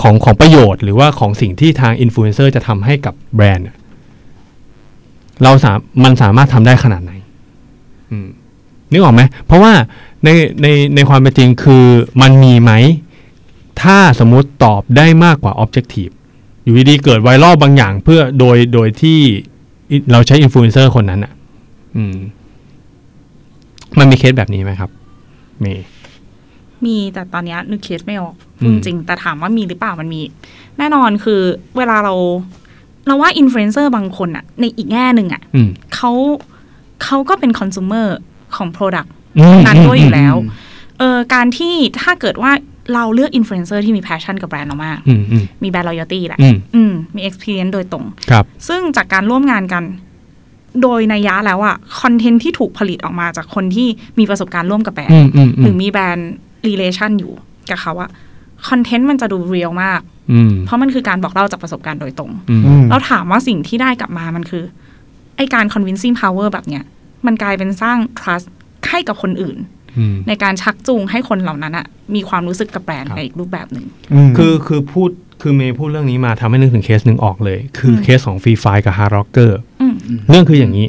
[0.00, 3.76] ของของประโยชน์ หรือว่าของสิ่งที่ทางอินฟลูเอนเซอร์จะทำให้กับแบรนด์เนี่ย
[5.42, 7.12] เราสามมันสามารถทำได้ขนาดไหน
[8.10, 8.28] อืม
[8.92, 9.72] นึกออกไหม เพราะว่า
[10.24, 10.28] ใน
[10.62, 11.86] ในในความเป็นจริงคือ
[12.22, 12.72] มันมีไหม
[13.82, 16.14] ถ้าสมมุติตอบได้มากกว่า Objective
[16.62, 19.18] อยู่ดีๆเกิดไวรัลบางอย่างเพื่อโดยโดยที่
[20.12, 21.32] เราใช้อินฟลูเอนเซอร์คนนั้นอะ
[21.96, 22.16] อืม
[23.98, 24.90] มันมีเคสแบบนี้ไหมครับ
[25.64, 25.72] มี
[26.86, 30.20] มีแต่ตอนเนี้ยนึกเคสไม่ออกอืพูดมจริงแต่ถามว่ามีหรือเปล่ามันมี
[30.78, 31.40] แน่นอนคือ
[31.76, 32.14] เวลาเรา
[33.06, 36.12] เราว่าอินฟลูเอนเซอร์บางคนอะในอีกแง่หนึ่งอะอืมเขา
[37.04, 38.08] เขาก็เป็นคอน sumer
[38.56, 39.08] ของ Product
[39.38, 40.50] อืมนั้นด้วยอยู่แล้วอืม
[40.98, 42.52] เออการที่ถ้าเกิดว่า
[42.94, 49.84] เราเลือกอินฟลูเอนเซอร์ที่มี passion กับแบรนด์เรามากอืมอืมมีแบรนด์ loyalty แหละอืมอืมมี experience โดยตรงครับ ซึ่งจากการร่วมงานกัน
[50.82, 56.30] โดยนัยยะแล้วอะคอนเทนต์ที่ถูกผลิตออกมาจากคนที่มีประสบการณ์ร่วมกับแบรนด์อืมอืมหรือมีแบรนด์
[56.66, 57.32] relation อยู่
[57.70, 58.10] กับเขาอะ
[58.68, 60.00] คอนเทนต์มันจะดู real มาก
[60.32, 64.64] อืมเพราะมันคือการบอกเล่าจากประสบการณ์โดยตรงอืมอืมแล้วถามว่าสิ่งที่ได้กลับมามันคือ
[65.36, 66.84] ไอการ convincing power แบบเนี้ย
[67.26, 68.46] มันกลายเป็นสร้าง trust
[68.90, 69.56] ให้กับคนอื่น
[69.98, 73.84] อืมในการชักจูงให้คนเหล่านั้นอะมีความรู้สึกกับแบรนด์ครับในอีกรูปแบบหนึ่ง
[74.26, 75.10] มคือคือพูด
[75.42, 79.94] คือเมย์พูดเรื่องนี้มาทำให้นึกถึงเคสหนึ่งออกเลย คืออมเคสของ Free Fire กับ Heartrocker อืม
[80.30, 80.86] เรื่องคืออย่างนี้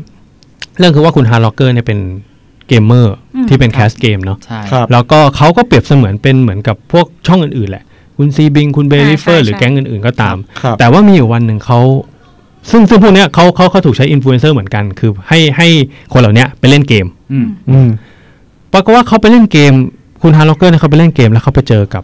[0.80, 1.99] เรื่องคือว่าคุณ Heartrocker เนี่ยเป็น
[2.70, 7.84] เกมเมอร์อืมที่เป็นแคสเกมเนาะใช่ครับแล้วก็เขาก็เปรียบเสมือนเป็นเหมือนกับพวกช่องอื่นๆแหละ
[8.17, 11.80] คุณ zbing คุณ Bay Riffer หรือแก๊งอื่นๆก็ตามครับแต่ว่ามีอยู่วันหนึ่งเขา
[12.72, 15.67] ซึ่งซึ่งพวกเนี้ยเขาเขาเขาถูกใช้อินฟลูเอนเซอร์เหมือนกัน คือให้ให้
[16.13, 17.89] คนเหล่าเนี้ยไปเล่นเกมอืมอืม
[18.74, 19.74] ปรากฏว่าเขาไปเล่นเกม
[20.22, 22.03] คุณ Heartrocker เนี่ยเขาไปเล่นเกมแล้วเขาไปเจอกับ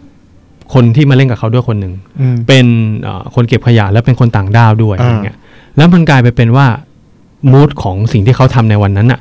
[0.74, 2.66] คนที่มาเล่นกับเขาด้วยคนหนึ่งอืมเป็น
[3.02, 5.38] เอ่อคนเก็บขยะและเป็นคนต่างด้าวด้วยอ่าอย่างเงี้ย
[5.76, 6.66] แล้วมันกลายไปเป็นว่า
[7.52, 9.20] มูดของสิ่งที่เขาทำในวันนั้นอะ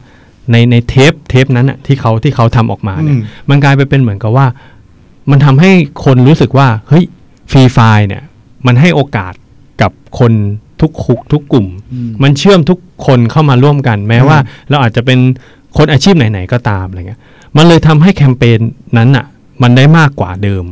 [0.51, 4.47] ในในเทปเทปนั้นอะที่เขาที่เขาทำออกมาเนี่ยอืมมันกลายไปเป็นเหมือนกับว่า
[5.31, 5.71] มันทำให้
[6.05, 7.05] คนรู้สึกว่า เฮ้ย
[7.51, 8.23] ฟรีไฟเนี่ย
[8.67, 9.33] มันให้โอกาส
[9.81, 10.31] กับคน
[10.81, 14.37] ทุกคุกทุกกลุ่มอืมมันเชื่อมทุกคนเข้ามาร่วมกัน แม้อืมว่า
[14.69, 15.19] เราอาจจะเป็น
[15.77, 17.21] คนอาชีพไหน ๆ ก็ตามอะไรเงี้ย
[17.57, 18.59] มันเลยทำให้แคมเปญ
[18.97, 19.25] นั้นอะ
[19.61, 20.65] มันได้มากกว่าเดิม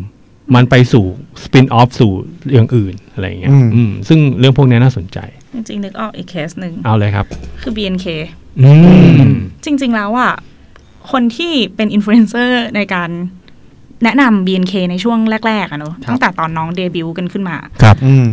[0.55, 1.05] มันไปสู่
[1.43, 2.11] spin-off สู่
[2.53, 5.19] อย่างอื่นอะไรเงี้ยอืมอืมซึ่งเรื่องพวกนี้น่าสนใจ
[5.53, 7.25] จริงๆนึกออกอีกเคสหนึ่งเอาเลยครับ
[7.61, 8.05] คือ BNK
[8.63, 8.71] อื
[9.27, 9.31] ม
[9.65, 10.33] จริง ๆแล้วอะ
[11.11, 13.09] คนที่เป็นอินฟลูเอนเซอร์ในการ
[14.03, 18.25] แนะนำ BNK ในช่วงแรกๆอะเนอะครับตั้งแต่ตอนน้องเดบิวต์กันขึ้นมา ครับ อืม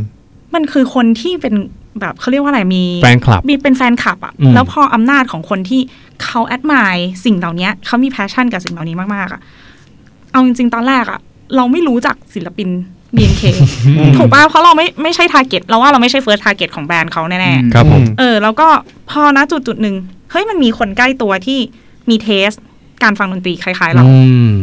[0.54, 1.54] มันคือคนที่เป็น
[2.00, 5.80] แบบเขาเรียกว่าอะไรมีแฟนคลับมีเป็นแฟนคลับอะอืม แล้วพออำนาจของคนที่
[6.24, 9.40] เขา admire สิ่งเหล่านี้เขามี passion กับสิ่งเหล่านี้มากๆอะ
[10.32, 11.20] เอาจริง ๆ ตอนแรกอะ
[11.56, 12.68] เราไม่รู้จักศิลปิน
[13.16, 13.42] BNK
[14.16, 18.68] ถูกป่ะเพราะเราไม่ไม่ใช่ target เราว่าเราไม่ใช่ first target ของแบรนด์เขาแน่อืมครับผมๆเออแล้วก็
[19.10, 19.96] พอนะจุดจุดๆหนึ่ง
[20.30, 21.58] เฮ้ยมันมีคนใกล้ตัวที่
[22.10, 22.50] มี taste
[23.02, 24.16] การฟังดนตรีคล้าย ๆ เราอื
[24.50, 24.54] ม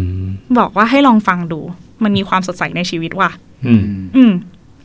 [0.60, 1.60] บอกว่าให้ลองฟังดู
[2.04, 3.32] มันมีความสดใสในชีวิตว่ะ
[3.68, 3.82] อืม
[4.16, 4.32] อืม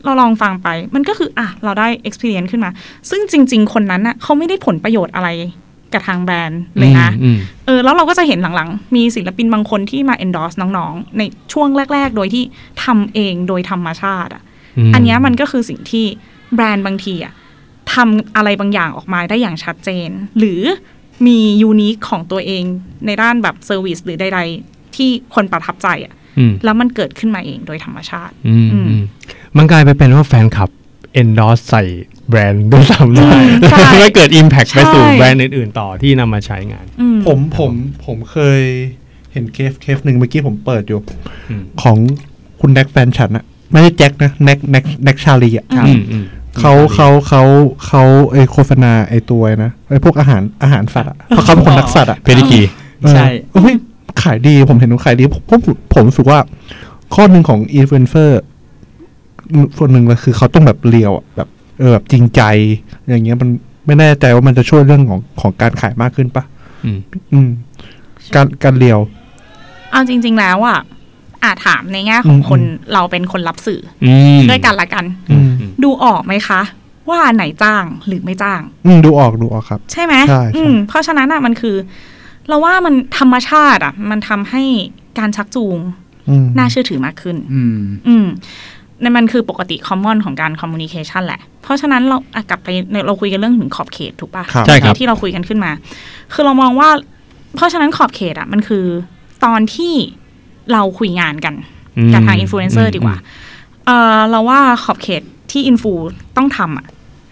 [0.03, 2.71] เราลองฟังไป มันก็คืออะเราได้ experience ขึ้นมา
[3.09, 5.29] ซึ่งจริง ๆ คนนั้นน่ะเขาไม่ได้ผลประโยชน์อะไร
[5.93, 11.21] กับทางแบรนด์เลยนะอืมเออแล้วเราก็จะเห็นหลังๆ มีศิลปินบางคนที่มา endorse น้องๆ ใน
[11.53, 12.43] ช่วงแรก ๆ โดยที่
[12.83, 14.43] ทำเองโดยธรรมชาติอะ
[14.89, 16.05] มอันเนี้ยมันก็คือสิ่งที่
[16.55, 17.33] แบรนด์บางทีอะ
[17.93, 20.61] ทำอะไรบางอย่างออกมาได้อย่างชัดเจน หรือ
[21.27, 22.63] มียูนิคของตัวเอง
[23.05, 29.03] ในด้านแบบเซอร์วิสหรือใดๆ ที่คนประทับใจอะอืมแล้วมันเกิดขึ้นมาเองโดยธรรมชาติอืมอืมอืม
[29.57, 30.69] มันกลายไปเป็นว่าแฟนคลับ
[31.21, 31.83] endorse ใส่
[32.33, 37.71] แบรนด์ด้วยซ้ำได้อืมใช่ไม่เกิด impact ไปสู่ใช่แบรนด์อื่น ๆ ต่อที่นำมาใช้งานอืมผมผม
[38.05, 38.61] ผมเคย
[39.33, 40.99] เห็นเคสเคสหนึ่งเมื่อกี้ผมเปิดอยู่
[41.49, 41.97] อืมของ
[42.61, 46.25] คุณแน็กแฟนฉันอะไม่ใช่แจ็คนะแน็กแน็กแน็กชาลีอะอืมอืม
[46.59, 47.41] เขาเขาเขา
[47.85, 52.61] เขาไอโฆษณาไอตัวนะไอพวกอาหารอาหารสัตว์อะเพราะเขาเป็นคนรักสัตว์อะ Pedigree
[53.11, 53.75] ใช่เออเฮ้ย
[54.23, 55.59] ขายดีผมเห็นเขาขายดีผมผม
[55.93, 56.39] ผมรู้สึกว่า
[57.15, 58.41] ข้อหนึ่งของอินฟลูเอนเซอร์
[59.77, 62.41] ส่วนหนึ่งเลยคือเขาต้องแบบ real อะแบบเออแบบจริงใจ
[63.09, 63.49] อย่างเงี้ยมัน
[63.85, 66.43] ไม่แน่ใจว่ามันจะช่วยเรื่องของของการขายมากขึ้นปะ
[66.85, 66.99] อืม
[67.33, 67.49] อืม
[68.35, 68.99] การการ real
[69.91, 70.79] เอาจริง ๆ แล้วอะ
[71.43, 72.61] อาจถามในแง่ของอืมคน
[72.93, 75.49] เราเป็นคนรับสื่ออือมด้วยกันละกันอืม
[75.83, 76.61] ดูออกไหมคะ
[77.09, 81.75] ว่าอันไหนจ้างหรือไม่จ้าง อืมดูออกดูออกครับ ใช่ไหมใช่ใช่อืมเพราะฉะนั้นอะมันคือ
[82.47, 84.63] เราว่ามันธรรมชาติอะ มันทำให้
[85.19, 85.77] การชักจูง
[86.29, 88.25] อืมน่าเชื่อถือมากขึ้นอืมอืม
[89.01, 92.67] นั่นมันคือปกติ common ของการ communication แหละ เพราะฉะนั้นเราอะกลับไป
[93.07, 95.71] เราคุยกันเรื่องถึงขอบเขตถูกปะครับใช่ครับที่เราคุยกันขึ้นมา
[96.33, 96.89] คือเรามองว่า
[97.55, 98.85] เพราะฉะนั้นขอบเขตอะมันคือ
[99.45, 99.93] ตอนที่
[100.73, 101.55] เราคุยงานกัน
[101.97, 103.17] อืมกับทางอินฟลูเอนเซอร์ดีกว่า
[103.85, 105.93] เออเราว่าขอบเขตที่อินฟลู
[106.37, 106.87] ต้องทำอะ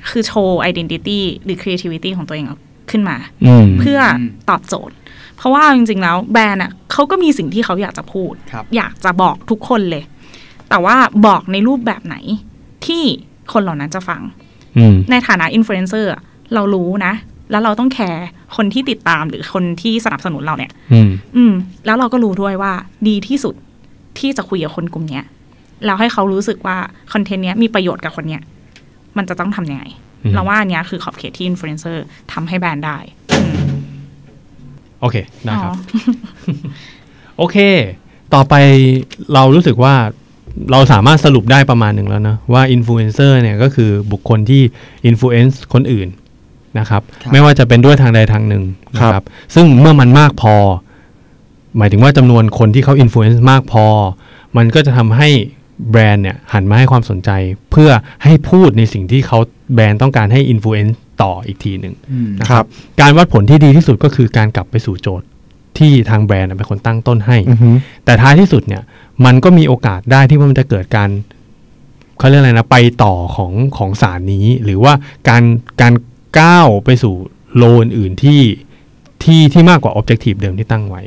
[0.09, 2.59] คือโชว์ identity หรือ creativity ของตัวเองออก
[2.91, 4.95] ขึ้นมาอืมเพื่ออมตอบโจทย์
[5.37, 10.03] เพราะว่าจริง ๆ แล้วแบรนด์อะเขาก็มีสิ่งที่เขาอยากจะพูดครับอยากจะบอกทุกคนเลย
[10.69, 10.95] แต่ว่า
[11.27, 12.15] บอกในรูปแบบไหน
[12.85, 13.03] ที่
[13.53, 14.21] คนเหล่านั้นจะฟัง
[14.77, 16.09] อืมในฐานะอินฟลูเอนเซอร์
[16.53, 17.13] เรารู้นะ
[17.51, 18.25] แล้วเราต้อง care
[18.55, 21.53] คนที่ติดตามหรือคนที่สนับสนุนเราเนี่ย อืมอืม
[21.85, 22.73] แล้วเราก็รู้ด้วยว่า
[23.07, 23.55] ดีที่สุด
[24.19, 25.25] ที่จะคุยกับคนกลุ่มเนี้ย
[25.85, 26.77] แล้วให้เขารู้สึกว่า
[27.13, 28.41] คอนเทนต์เนี้ยมีประโยชน์กับคนเนี้ย
[29.17, 29.83] มันจะต้องทำยังไง
[30.23, 32.97] อืมเราว่าอันเนี้ยคือขอบเขตที่อินฟลูเอนเซอร์ทำให้แบรนด์ได้
[33.31, 33.71] อืม
[35.01, 35.73] โอเค ได้ครับอ๋อ
[37.37, 37.57] โอเค
[38.33, 38.53] ต่อไป
[39.33, 39.93] เรารู้สึกว่า
[40.71, 44.61] เราสามารถสรุปได้ประมาณหนึ่งแล้วนะ ว่าอินฟลูเอนเซอร์เนี่ยก็คือบุคคลที่
[45.05, 46.07] influence คนอื่น
[46.79, 49.25] นะครับครับไม่ว่าจะเป็นด้วยทางใดทางหนึ่งนะคครัรับบ
[49.55, 50.55] ซึ่งเมื่อมันมากพอ
[51.77, 53.85] หมายถึงว่าจำนวนคนที่เขา influence มากพอ
[54.57, 55.29] มันก็จะทำให้
[55.91, 57.29] แบรนด์เนี่ยหันมาให้ความสนใจ
[57.71, 57.89] เพื่อ
[58.23, 59.39] ให้พูดในสิ่งที่เขา
[59.73, 62.65] แบรนด์ต้องการให้อินฟลูเอนซ์ต่ออีกทีหนึ่งอืมนะครับ
[63.01, 65.27] การวัดผลที่ดีที่สุดก็คือการกลับไปสู่โจทย์
[65.77, 67.69] ที่ทางแบรนด์เป็นคนตั้งต้นให้อือฮึ
[68.05, 68.81] แต่ท้ายที่สุดเนี่ย
[69.25, 71.09] มันก็มีโอกาสได้ที่ว่ามันจะเกิดการ
[72.17, 74.93] เขาเรียกอะไรนะไปต่อของของสารนี้ หรือว่า
[75.29, 75.43] การ
[75.81, 75.93] การ
[76.39, 77.15] ก้าวไปสู่
[77.57, 78.41] โลนอื่นที่
[79.23, 81.01] ที่ที่มากกว่า Objective เดิมที่ตั้งไว้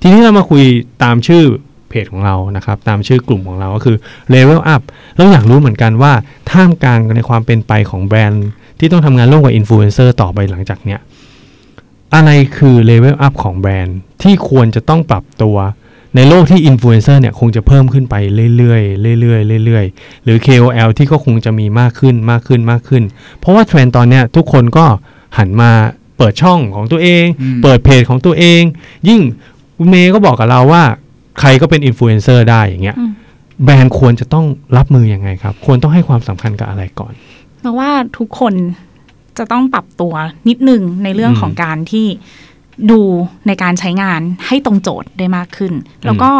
[0.00, 0.64] ทีนี้เรามาคุย
[1.02, 1.44] ตามชื่อ
[1.88, 3.96] เพจของเรานะครับ ตามชื่อกลุ่มของเราก็คือ
[4.34, 4.82] Level Up
[5.16, 6.12] เราอยากรู้เหมือนกันว่า
[6.50, 8.46] ท่ามกลางในความเป็นไปของแบรนด์
[8.78, 11.00] ที่ต้องทำงานร่วมกับอินฟลูเอนเซอร์ต่อไปหลังจากเนี้ย
[12.14, 15.56] อะไรคือ level up ของแบรนด์ที่ควรจะต้องปรับตัว
[16.16, 18.14] ในโลกที่อินฟลูเอนเซอร์เนี่ยคงจะเพิ่มขึ้นไป
[18.56, 23.02] เรื่อยๆเรื่อยๆเรื่อยๆ หรือ KOL ที่ก็คงจะมีมากขึ้นมากขึ้นมากขึ้น
[23.38, 24.86] เพราะว่าเทรนด์ตอนเนี้ยทุกคนก็
[25.38, 25.70] หันมา
[26.16, 28.62] เปิดช่องของตัวเองอืมเปิดเพจของตัวเอง
[29.08, 29.20] ยิ่ง
[29.76, 30.82] คุณเมย์ก็บอกกับเราว่า
[31.40, 33.12] ใครก็เป็นอินฟลูเอนเซอร์ได้อย่างเงี้ยอืม
[33.64, 34.46] แบรนด์ควรจะต้อง
[34.76, 37.12] รับมือยังไงครับ ควรต้องให้ความสำคัญกับอะไรก่อน
[37.60, 38.54] เพราะว่าทุกคน
[39.38, 40.14] จะต้องปรับตัว
[40.48, 42.06] นิดนึงในเรื่องอืมของการที่
[42.90, 43.00] ดู
[43.46, 45.72] ในการใช้งานให้ตรงโจทย์ได้มากขึ้น
[46.06, 46.30] แล้วก็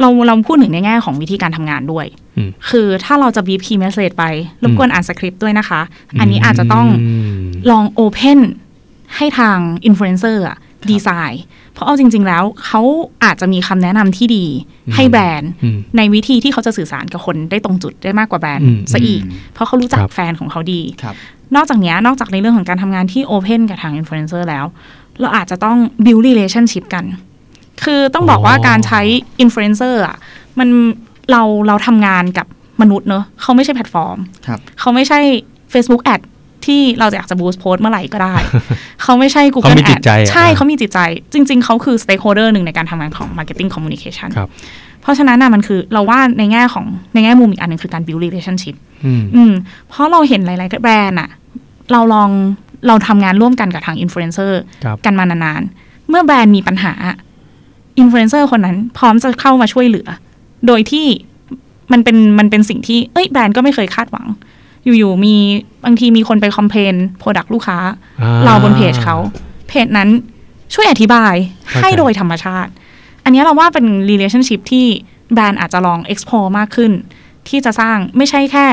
[0.00, 2.06] เราเราพูดถึงในแง่ของวิธีการทำงานด้วย
[2.36, 4.24] อืมคือถ้าเราจะ brief message ไป
[4.62, 5.80] รบกวนอ่านสคริปต์ด้วยนะคะ
[6.20, 8.40] อันนี้อาจจะต้องลอง open
[9.16, 10.44] ให้ทางอินฟลูเอนเซอร์
[10.90, 12.82] ดีไซน์เพราะเอาจริง ๆ แล้วเขา
[13.24, 14.44] อาจจะมีคำแนะนำที่ดี
[14.86, 21.14] อืมให้แบรนด์อืมในวิธีที่เขาจะสื่อสารกับคนได้ตรงจุดได้มากกว่าแบรนด์อืมซะอีกอืมเพราะเขารู้จักครับแฟนของเขาดีครับ
[21.56, 24.64] นอกจากเนี้ยนอกจากในเรื่องของการทำงานที่ open กับทางอินฟลูเอนเซอร์แล้ว
[25.20, 27.04] เราอาจจะต้อง build relationship กัน
[27.84, 29.00] คือต้องบอกว่าอ๋อการใช้
[29.40, 30.16] อินฟลูเอนเซอร์อะ
[30.58, 30.68] มัน
[31.30, 32.46] เราเราทำงานกับ
[32.82, 35.20] มนุษย์เนอะเขาไม่ใช่แพลตฟอร์มครับเขาไม่ใช่
[35.72, 36.20] Facebook Ad
[36.66, 38.34] ที่เราอยากจะ boost post เมื่อไหร่ก็ได้
[39.02, 40.98] เขาไม่ใช่เขา Google มีจิต Ad ใจอะใช่เขามีจิตใจ
[41.32, 44.48] จริง ๆ เขาคือ stakeholder หนึ่งในการทำงานของ marketing communication ครับ
[45.02, 49.52] เพราะฉะนั้นน่ะมันคือเราว่าในแง่ของในแง่มุมอีกอันหนึ่งคือการ build relationship อืมอืม
[49.88, 51.30] เพราะเราเห็นหลาย ๆ แบรนด์อะ
[51.92, 52.30] เราลอง
[52.86, 56.92] เราทำงานร่วมกันกับทางอินฟลูเอนเซอร์ครับกันมานานๆ เมื่อแบรนด์มีปัญหา
[57.98, 60.08] อินฟลูเอนเซอร์คนนั้นพร้อมจะเข้ามาช่วยเหลือ
[60.66, 61.06] โดยที่
[61.92, 64.26] มันเป็นมันเป็นสิ่งที่เอ้ยแบรนด์ก็ไม่เคยคาดหวัง
[64.84, 65.34] อยู่ๆมี
[65.84, 67.78] บางทีมีคนไปคอมเพลนโปรดักต์ลูกค้า
[68.20, 69.16] อ่เราบนเพจเขา
[69.68, 70.08] เพจนั้น
[70.74, 71.34] ช่วยอธิบาย
[71.68, 72.70] เข้าใจให้โดยธรรมชาติ
[73.24, 74.86] อันนี้เราว่าเป็น relationship ที่
[75.32, 76.92] แบรนด์อาจจะลอง explore มากขึ้น
[77.48, 78.66] ที่จะสร้างไม่ใช่แค่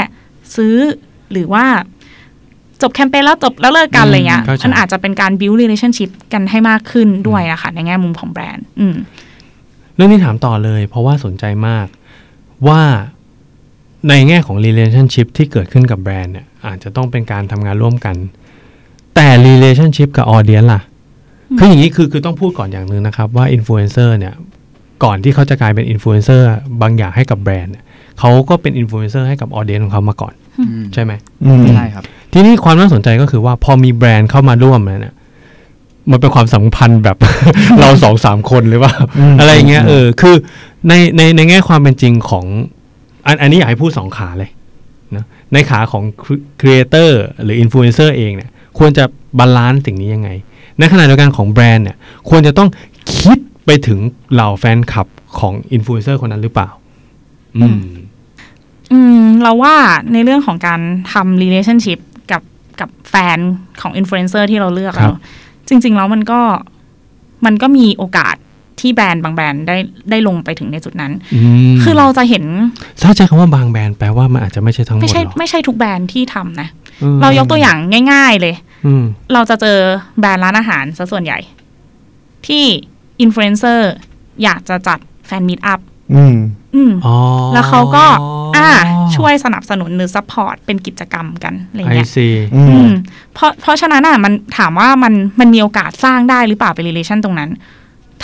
[0.55, 0.75] ซื้อ
[1.31, 1.65] หรือว่า
[2.81, 8.95] จบแคมเปญแล้วจบแล้วเลิกกันอะไรเงี้ยเข้าใจมันอาจจะเป็นการ build relationship กันให้มากขึ้นด้วยอะค่ะในแง่มุมของแบรนด์อืม
[9.95, 11.87] เรื่องนี้ถามต่อเลย เพราะว่าสนใจมาก
[12.67, 12.81] ว่า
[14.09, 18.15] ในแง่ของ relationship ที่เกิดขึ้นกับแบรนด์เนี่ยอาจจะต้องเป็นการทำงานร่วมกัน
[19.15, 20.81] แต่ relationship กับ audience ล่ะ
[21.57, 24.33] คืออย่างนี้คือคือต้องพูดก่อนอย่างหนึ่งนะครับว่า influencer เนี่ย
[25.03, 26.41] ก่อนที่เขาจะกลายเป็น influencer
[26.81, 27.83] บางอย่างให้กับแบรนด์เนี่ย
[28.19, 30.44] เขาก็เป็น influencer ให้กับ audience ของเขามาก่อนอืม
[30.93, 31.11] ใช่ไหม
[31.45, 32.03] อืมใช่ครับ
[32.33, 35.15] ทีนี้ความน่าสนใจก็คือว่าพอมีแบรนด์เข้ามาร่วมแล้วเนี่ย
[36.11, 37.17] มันเป็นความสัมพันธ์แบบ
[37.79, 40.35] เราสองสามคนหรือว่าอืมอะไรอย่างเงี้ยเออคือ
[40.87, 42.45] ในในในแง่ความเป็นจริงของ
[43.25, 44.49] อันอันนี้อยากให้พูดสองขาเลย
[45.15, 46.03] นะในขาของ
[46.59, 49.03] creator หรืออินฟลูเอนเซอร์เองเนี่ยควรจะ
[49.39, 50.29] balance สิ่งนี้ยังไง
[50.79, 51.97] ในขณะเดียวกันของแบรนด์เนี่ย
[52.29, 52.69] ควรจะต้อง
[53.19, 53.99] คิดไปถึง
[54.33, 55.07] เหล่าแฟนคลับ
[55.39, 56.69] ของอินฟลูเอนเซอร์คนนั้นหรือเปล่า
[57.57, 57.81] อืม
[58.93, 59.75] อืม เราว่า
[60.13, 60.79] ในเรื่องของการ
[61.13, 61.99] ทำ relationship
[62.31, 62.41] กับ
[62.79, 63.37] กับแฟน
[63.81, 65.21] ของอินฟลูเอนเซอร์ที่เราเลือกอะครับเนาะ
[65.69, 66.41] จริง ๆ แล้วมันก็
[67.45, 68.35] มันก็มีโอกาส
[68.79, 69.77] ที่แบรนด์บางแบรนด์ได้
[70.09, 72.43] ได้ลงไปถึงในจุดนั้นคือเราจะเห็น
[73.03, 76.67] ถ้าใช้คำว่าบางแบรนด์แปลว่ามันอาจจะไม่ใช่ทั้งหมดไม่ใช่หรอไม่ใช่ทุกแบรนด์ที่ทำนะ
[77.03, 77.77] อืมเรายกตัวอย่าง
[78.11, 78.55] ง่าย ๆ เลย
[78.85, 79.77] อืมเราจะเจอ
[80.19, 81.39] แบรนด์ร้านอาหารซะส่วนใหญ่
[82.47, 82.63] ที่
[83.21, 83.91] อินฟลูเอนเซอร์
[84.43, 85.79] อยากจะจัด fan meet up
[86.15, 86.35] อืม
[86.75, 87.15] อืมอ๋อ
[87.53, 88.34] แล้วเขาก็อ่า
[89.15, 92.91] ช่วยสนับสนุนหรือ support เป็นกิจกรรมกันอะไรไอเงี้ยซีอือืมม
[93.33, 97.49] เพราะเพราะฉะนั้นอะมันถามว่ามันมันมีโอกาสสร้างได้หรือเปล่าเป็น relation ตรงนั้น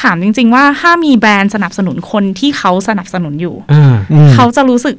[0.02, 4.96] ถามจริง ๆ ว่าถ้ามีแบรนด์สนับสนุนคนที่เขาสนับสนุนอยู่อ่าอืมเขาจะรู้สึก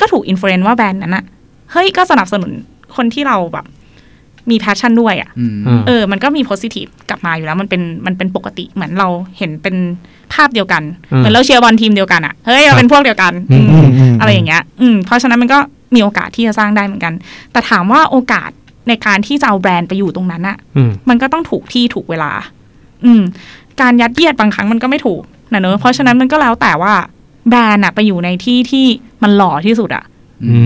[0.00, 1.24] ก็ถูก influence ว่าแบรนด์นั้นอะ
[1.72, 2.50] เฮ้ยก็สนับสนุน
[2.96, 3.66] คนที่เราแบบ
[4.50, 9.08] มี passion ด้วยอะอืมอ่าเออ มันก็มี positive กลับมาอยู่แล้ว มันเป็น มันเป็นปกติ เหมือนเรา
[9.38, 9.76] เห็นเป็น
[10.32, 15.58] ภาพเดียวกันอืมเหมือนเราเชียร์บอลทีมเดียวกันอะเฮ้ยเราเป็นพวกเดียวกันอืมอืมอืมอะไรอย่างเงี้ย อืมเพราะฉะนั้นมันก็
[15.94, 17.12] มีโอกาสที่จะสร้างได้เหมือนกัน
[17.52, 18.50] แต่ถามว่าโอกาส
[18.88, 22.30] ในการที่จะเอาแบรนด์ไปอยู่ตรงนั้นอะอืมมันก็ต้องถูกที่ถูกเวลา
[23.04, 23.22] อืม
[23.80, 25.22] การยัดเยียดบางครั้งมันก็ไม่ถูก
[25.52, 26.92] นะเนอะเพราะฉะนั้นมันก็แล้วแต่ว่า
[27.48, 28.86] แบรนด์อะไปอยู่ในที่ที่
[29.22, 30.04] มันหล่อที่สุดอะ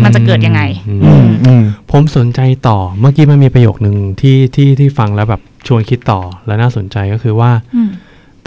[0.04, 7.90] มันจะเกิดยังไงอืมอืมอืมผมสนใจต่อเมื่อกี้มันมีประโยคนึงที่ที่ที่ฟังแล้วแบบชวนคิดต่อแล้วน่าสนใจก็คือว่าอืม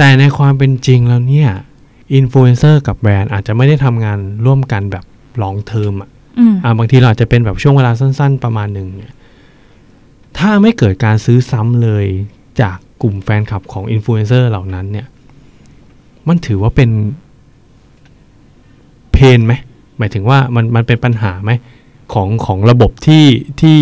[0.04, 1.50] แต่ในความเป็นจริงแล้วเนี่ย
[2.14, 5.06] อินฟลูเอนเซอร์กับแบรนด์อาจจะไม่ได้ทำงานร่วมกันแบบ
[5.42, 9.14] long-term อะอืมอ่าบางทีเราอาจจะเป็นแบบช่วงเวลาสั้น ๆ ประมาณหนึ่งเนี่ย
[10.38, 12.06] ถ้าไม่เกิดการซื้อซ้ำเลย
[12.62, 15.08] จากกลุ่มแฟนคลับของอินฟลูเอนเซอร์เหล่านั้นเนี่ย
[16.28, 16.90] มันถือว่าเป็น
[19.12, 19.54] pain ไหม
[19.98, 21.52] หมายถึงว่ามันมันเป็นปัญหาไหม
[22.14, 23.26] ของของระบบที่
[23.62, 23.80] ที่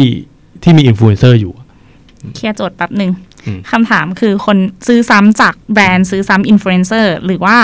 [0.63, 1.67] ที่มีอินฟลูเอนเซอร์อยู่อะ
[2.35, 3.28] เคลียร์โจทย์แป๊บหนึ่งอืม
[3.71, 7.57] คำถามคือคนซื้อซ้ำจากแบรนด์ซื้อซ้ำอินฟลูเอนเซอร์หรือว่า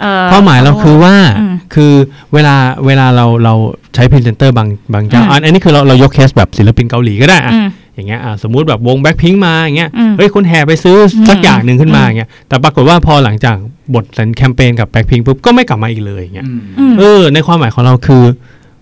[0.00, 1.92] เอ่อเป้าหมายเราคือว่าอืมคือ
[2.32, 3.54] เวลาเวลาเราเรา
[3.94, 10.96] ใช้พรีเซนเตอร์บางบางเจ้าอืมอันอันนี้คือเราเรายกเคสแบบศิลปินเกาหลีก็ได้อะอืมอย่างเงี้ยอะสมมุติแบบวงแบ็คพิงมาอย่างเงี้ยอืมเฮ้ยคุณแห่ไปซื้อ
[11.28, 13.56] สักอืมอย่างหนึ่งขึ้นมาอืมอย่างเงี้ยแต่ปรากฏว่าพอหลังจาก
[13.94, 18.24] หมดสัญญาแคมเปญกับแบ็คพิงปุ๊บก็ไม่กลับมาอีกเลยอย่างเงี้ยอืมอืมเออในความหมายของเราคือ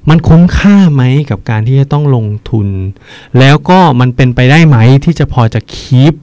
[0.09, 2.68] มันคุ้มค่าไหมกับการที่จะต้องลงทุน
[3.38, 6.14] แล้วก็มันเป็นไปได้ไหมที่จะพอจะคีป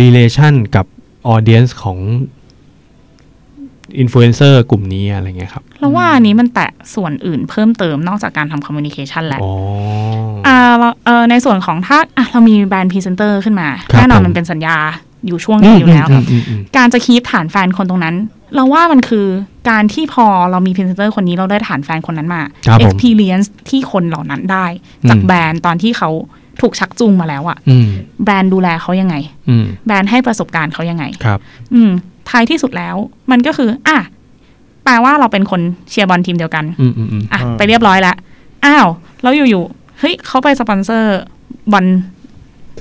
[0.00, 0.86] relation กับ
[1.26, 1.98] audience ของ
[3.98, 9.52] อินฟลูเอนเซอร์กลุ่มนี้อะไรเงี้ยครับเราว่าอันนี้มันแตะส่วนอื่นเพิ่มเติมนอกจากการทำ communication แหละอ๋อ
[10.46, 14.76] อ่าเราเออในส่วนของถ้าอะเรามีแบรนด์พรีเซนเตอร์ขึ้นมาครับแน่นอนผมมันเป็นสัญญา
[15.26, 18.16] อยู่ช่วงหนึ่งอยู่แล้วอืมอืมอืมการจะ keep ฐานแฟนคนตรงนั้น
[18.54, 19.26] เราว่ามันคือ
[19.70, 24.66] การที่พอเรามีพรีเซนเตอร์คนนี้เราได้ฐานแฟนคนนั้นมาครับผม experience ที่คนเหล่านั้นได้
[25.08, 26.10] จากอืมแบรนด์ตอนที่เขา
[26.60, 27.86] ถูกชักจูงมาแล้วอะอืม
[28.24, 29.14] แบรนด์ดูแลเขายังไง
[29.48, 31.38] อืมแบรนด์ให้ประสบการณ์เขายังไงครับ
[31.74, 31.90] อืม
[32.30, 32.96] ท้ายที่สุดแล้ว
[33.30, 33.98] มันก็คืออะ
[34.84, 35.60] แปลว่าเราเป็นคน
[35.90, 38.16] เชียร์บอลทีมเดียวกันอืมอืมอืมอะอ่าไปเรียบร้อยแล้ว
[38.64, 38.86] อ้าว
[39.22, 41.18] แล้วอยู่ๆเฮ้ยเขาไปสปอนเซอร์
[41.72, 41.86] บอล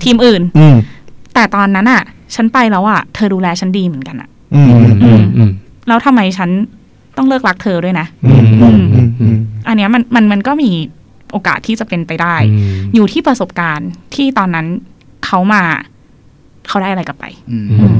[0.03, 0.75] ทีมอื่นอืม
[1.33, 2.01] แต่ตอนนั้นอะ
[2.35, 5.51] ฉันไปแล้วอะ เธอดูแลฉันดีเหมือนกันอะอืมอืมอืมอืม
[5.87, 6.49] แล้วทำไมฉัน
[7.17, 10.71] ต้องเลิกรักเธอด้วยนะอืมอืมอืมอืมอันเนี้ยมันมันมันก็มี
[11.31, 14.67] โอกาสที่จะเป็นไปได้อืมอยู่ที่ประสบการณ์ที่ตอนนั้น
[15.25, 15.63] เขามา
[16.67, 17.95] เขาได้อะไรกลับไปอืมอืม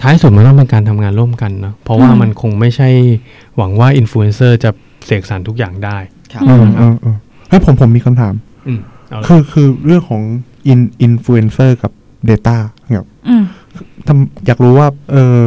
[0.00, 2.88] ท้ายสุดมันต้องเป็นการทำงานร่วมกันเนอะเพราะว่าอืมมันคงไม่ใช่
[3.56, 4.70] หวังว่าอินฟลูเอนเซอร์จะ
[5.06, 5.98] เสกสรรทุกอย่างได้
[6.32, 7.16] ครับเออเออเออ
[7.48, 8.34] เฮ้ยผมผมมีคำถาม
[8.66, 10.22] อืมเอาละคือคือเรื่องของ
[10.68, 11.92] อินอินฟลูเอนเซอร์กับ
[12.30, 12.56] Data
[12.88, 13.42] เนี่ยอืม
[14.06, 15.40] ทำอยากรู้ว่า เออ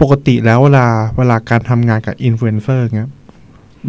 [0.00, 0.86] ปกติแล้วเวลา
[1.18, 3.10] เวลาการทำงานกับอินฟลูเอนเซอร์เงี้ย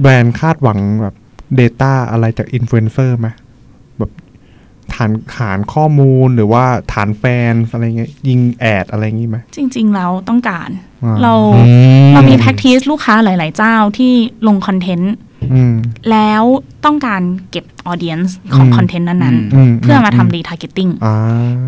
[0.02, 1.16] แบรนด์คาดหวังแบบ
[1.60, 3.28] Data อะไรจากอินฟลูเอนเซอร์ไหม
[3.98, 4.12] แบบ
[4.94, 10.70] ฐานฐานข้อมูลหรือว่าฐานแฟนอะไรเงี้ยยิง ad อะไรอย่างงี้ไหมจริง ๆ แล้วต้องการ
[11.04, 11.62] อ่าเราอื
[12.14, 14.14] เรามี practice ลูกค้าหลาย ๆ เจ้าที่
[14.48, 15.27] ลงคอนเทนต์อืม
[16.12, 16.44] แล้ว
[16.86, 17.22] ต้องการ
[17.52, 21.16] เก็บ audience ของอืมคอนเทนต์นั้นอืมๆเพื่อมาทำ retargeting อ่า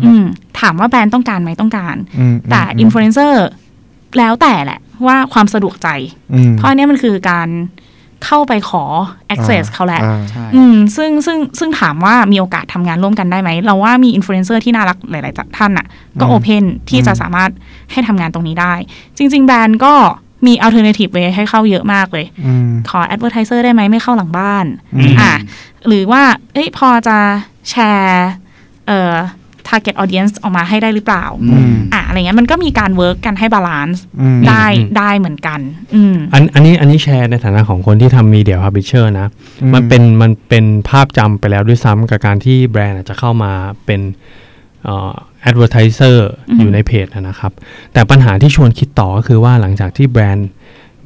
[0.04, 0.22] อืม
[0.60, 3.46] ถามว่าแบรนด์ต้องการไหมต้องการอืมแต่มอินฟลูเอนเซอร์
[4.18, 5.88] แล้วแต่แหละว่าความสะดวกใจ
[6.34, 7.50] อืมเพราะอันเนี้ยมันคือการ
[8.26, 8.84] เข้าไปขอ
[9.34, 15.86] access เขาแหละอ่าใช่อืมซึ่งซึ่งซึ่งถามว่ามีโอกาสทำงานร่วมกันได้ไหม เราว่ามีอินฟลูเอนเซอร์ที่น่ารักหลาย ๆ ท่านอะ
[16.20, 17.50] ก็อืม open ที่จะอืมสามารถ
[17.92, 18.74] ให้ทำงานตรงนี้ได้
[19.16, 19.94] จริง ๆ แบรนด์ก็
[20.46, 24.64] มี alternative way ให้เข้าเยอะมากเลยอืมขอ advertiser ได้ไหมไม่เข้าหลังบ้าน
[24.94, 25.32] อืมอะ
[25.86, 26.22] หรือว่า
[26.52, 27.18] เอ้ยพอจะ
[27.70, 28.28] แชร์
[28.88, 29.14] เอ่อ
[29.68, 35.60] target audience ออกมาให้ได้หรือเปล่าอืมอะอะไรเงี้ยมันก็มีการ work กันให้ balance อืมได้อืมได้เหมือนกัน
[35.94, 39.26] อืมอันอันนี้อันนี้แชร์ในฐานะของคนที่ทำ media publisher นะ
[39.62, 43.52] อืมมันเป็นมันเป็นภาพจำไปแล้วด้วยซ้ำกับการที่แบรนด์อาจจะเข้ามา
[43.86, 44.00] เป็น
[44.84, 45.14] เอ่อ
[45.48, 46.18] advertiser
[46.48, 47.52] อือฮึอยู่ในเพจนะครับ
[47.92, 50.50] แต่ปัญหาที่ชวนคิดต่อก็คือว่าหลังจากที่แบรนด์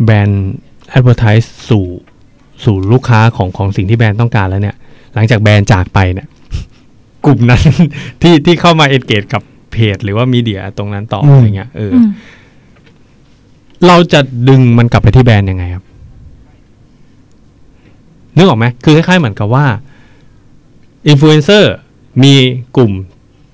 [0.05, 0.45] แบรนด์
[0.97, 1.87] advertise สู่
[2.65, 4.77] สู่ลูกค้าของของสิ่งที่แบรนด์ต้องการแล้วเนี่ย
[5.15, 6.27] หลังจากแบรนด์จากไปเนี่ย
[7.27, 7.63] กลุ่มนั้น
[8.23, 12.09] ที่ที่เข้ามาเอนเกจกับเพจ หรือว่ามีเดียตรงนั้นต่ออืมอะไรเงี้ยเออออืม
[13.87, 15.85] เราจะดึงมันกลับไปที่แบรนด์ยังไงครับ
[18.37, 19.67] นึกออกไหมคือคล้ายๆเหมือนกับว่า
[21.09, 21.75] อินฟลูเอนเซอร์
[22.23, 22.35] มี
[22.77, 22.93] กลุ่ม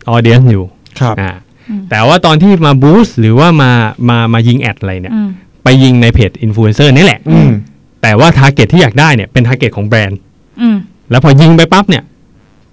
[0.09, 0.65] audience อยู่
[1.01, 1.31] ครับอ่า
[1.69, 3.71] อืมแต่ว่าตอนที่มา boost หรือว่ามา
[4.09, 5.29] มามายิง ad อะไรเนี่ยอืม
[5.65, 7.51] ไปยิงในเพจอินฟลูเอนเซอร์นี่แหละอืม
[8.03, 10.19] แต่ว่า target ที่อยากได้เนี่ยเป็น target ของแบรนด์
[10.61, 10.77] อืม
[11.11, 12.05] แล้วพอยิงไปปั๊บเนี่ย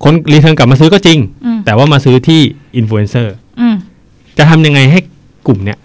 [0.03, 2.41] คน return กลับมาซื้อก็จริงอืมแต่ว่ามาซื้อที่
[2.77, 3.75] อินฟลูเอนเซอร์อืม
[4.37, 4.99] จะทำยังไงให้
[5.47, 5.77] กลุ่มเนี่ย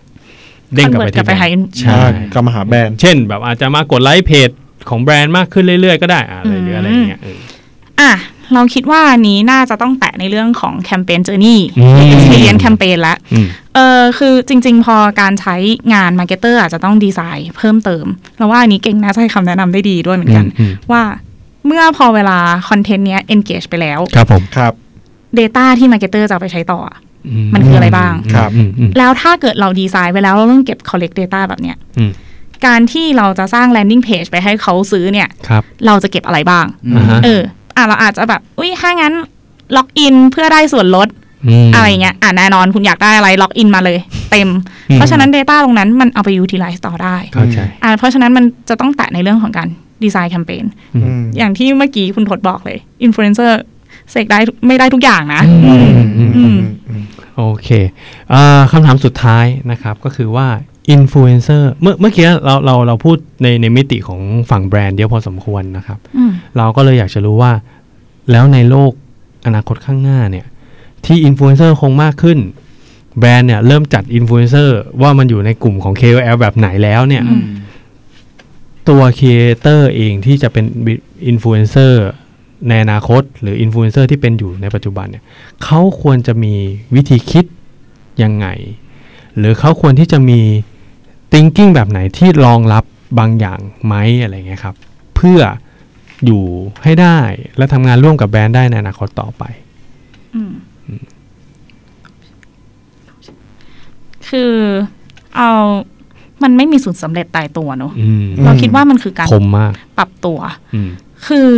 [0.74, 4.50] เด้งกลับไป Convert กลัที่บไปแบรหานด์ใช่ใช่กลับมาหาแบรนด์ เช่น แบบอาจจะมากดไลค์เพจ
[4.88, 7.38] ของแบรนด์มากขึ้นเรื่อยๆก็ได้อะอะไรหรืออะไรอย่างเงี้ยเออ
[8.00, 8.12] อะ
[8.54, 15.56] เราคิดว่าอันนี้น่าจะต้องแตะในเรื่องของแคมเปญ journey อืม experience แคมเปญละอืมเออคือจริง ๆ พอการใช้
[15.94, 21.02] งาน marketer อาจจะต้องดีไซน์เพิ่มเติม เราว่าอันนี้เก่งน่าจะให้คำแนะนำได้ดีด้วยเหมือนกันอืมว่า
[21.66, 22.38] เมื่อพอเวลา
[22.68, 24.72] คอนเทนต์เนี้ย engage ไปแล้ว ครับผมครับ
[25.38, 26.98] Data ที่ marketer จะเอาไปใช้ต่ออะ
[27.54, 32.12] มันคืออะไรบ้างครับอืมอืมแล้วถ้าเกิดเราดีไซน์ไว้แล้วเราต้องเก็บ collect data แบบเนี้ยอืม
[32.66, 37.42] การที่เราจะสร้าง landing page ไปให้เขาซื้อเนี่ยครับเราจะเก็บอะไรบ้างอืมอ่าฮะเออ
[37.76, 39.14] อะเราอาจจะแบบ อุ้ยถ้างั้น
[39.76, 41.08] ล็อกอินเพื่อได้ส่วนลด
[41.66, 43.98] มอะไรเงี้ยอะแน่นอนคุณอยากได้อะไรล็อกอินมาเลย
[44.30, 44.48] เต็ม
[44.90, 49.68] อืมเพราะฉะนั้น Data ตรงนั้นมันเอาไป utilize ต่อได้เข้าใจอะเพราะฉะนั้นมันจะต้องแตะในเรื่องของการ
[50.04, 50.64] ดีไซน์แคมเปญ
[50.94, 53.60] อืมอืมอย่างที่เมื่อกี้คุณทศบอกเลยอินฟลูเอนเซอร์
[54.10, 56.56] เสกได้ไม่ได้ทุกอย่างนะอืมอืมอืม
[56.88, 57.04] อืม
[57.36, 57.68] โอเค
[58.32, 60.46] อ่าคำถามสุดท้ายนะครับก็คือว่า
[60.90, 64.20] อินฟลูเอนเซอร์เมื่อเมื่อกี้เราเราเราพูดในในมิติของ
[64.50, 67.52] ฝั่งแบรนด์เยอะพอสมควรนะครับอืมเราก็เลยอยากจะรู้ว่า
[68.30, 68.92] แล้วในโลก
[69.46, 70.46] อนาคตข้างหน้าเนี่ย
[71.04, 72.38] ที่อินฟลูเอนเซอร์คงมากขึ้น
[73.18, 77.44] แบรนด์เนี่ยเริ่มจัดอินฟลูเอนเซอร์ว่ามันอยู่ในกลุ่มของ KOL แบบไหนแล้วเนี่ยอืม
[78.88, 80.64] ตัว creator เองที่จะเป็น
[81.26, 82.04] อินฟลูเอนเซอร์
[82.68, 85.24] ในอนาคต หรืออินฟลูเอนเซอร์ที่เป็นอยู่ในปัจจุบันเนี่ย
[85.64, 86.54] เขาควรจะมี
[86.94, 87.44] วิธีคิด
[88.22, 88.46] ยังไง
[89.38, 90.40] หรือเขาควรที่จะมี
[91.32, 92.84] thinking แบบไหนที่รองรับ
[93.18, 94.74] บางอย่างไหมอะไรเงี้ยครับ
[95.16, 95.40] เพื่อ
[96.26, 96.44] อยู่
[96.82, 97.18] ให้ได้
[97.56, 99.42] และทำงานร่วมกับแบรนด์ได้ในอนาคตต่อไป
[100.34, 100.52] อืม
[104.28, 104.54] คือ
[105.36, 105.50] เอา
[106.42, 110.38] มันไม่มีสูตรสำเร็จตายตัวเนอะอืมเราคิดว่ามันคือการคมมากปรับตัว
[110.74, 110.90] อืม
[111.26, 111.48] คือ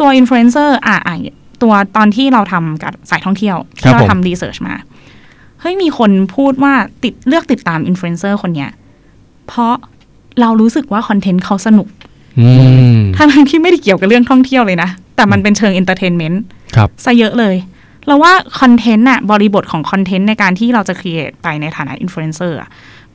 [0.00, 1.16] ตัวอินฟลูเอนเซอร์อะอะ
[1.62, 4.74] ตัวตอนที่เราทำกับสายท่องเที่ยวครัที่บเราผมทำ research มา
[5.60, 8.70] เฮ้ยมีคนพูดว่าติดเลือกติดตามอินฟลูเอนเซอร์คนเนี้ย
[9.48, 9.74] เพราะ
[10.40, 11.88] เรารู้สึกว่าคอนเทนต์เขาสนุก
[12.40, 12.48] อื
[12.96, 16.42] มทั้งๆที่ไม่ได้เกี่ยวกับเรื่องท่องเที่ยวเลยนะ แต่มันเป็นเชิง entertainment
[16.76, 17.56] ครับซะเยอะเลย
[18.06, 22.70] เราว่าคอนเทนต์น่ะบริบทของคอนเทนต์ในการที่เราจะ create ไปในฐานะอินฟลูเอนเซอร์อะ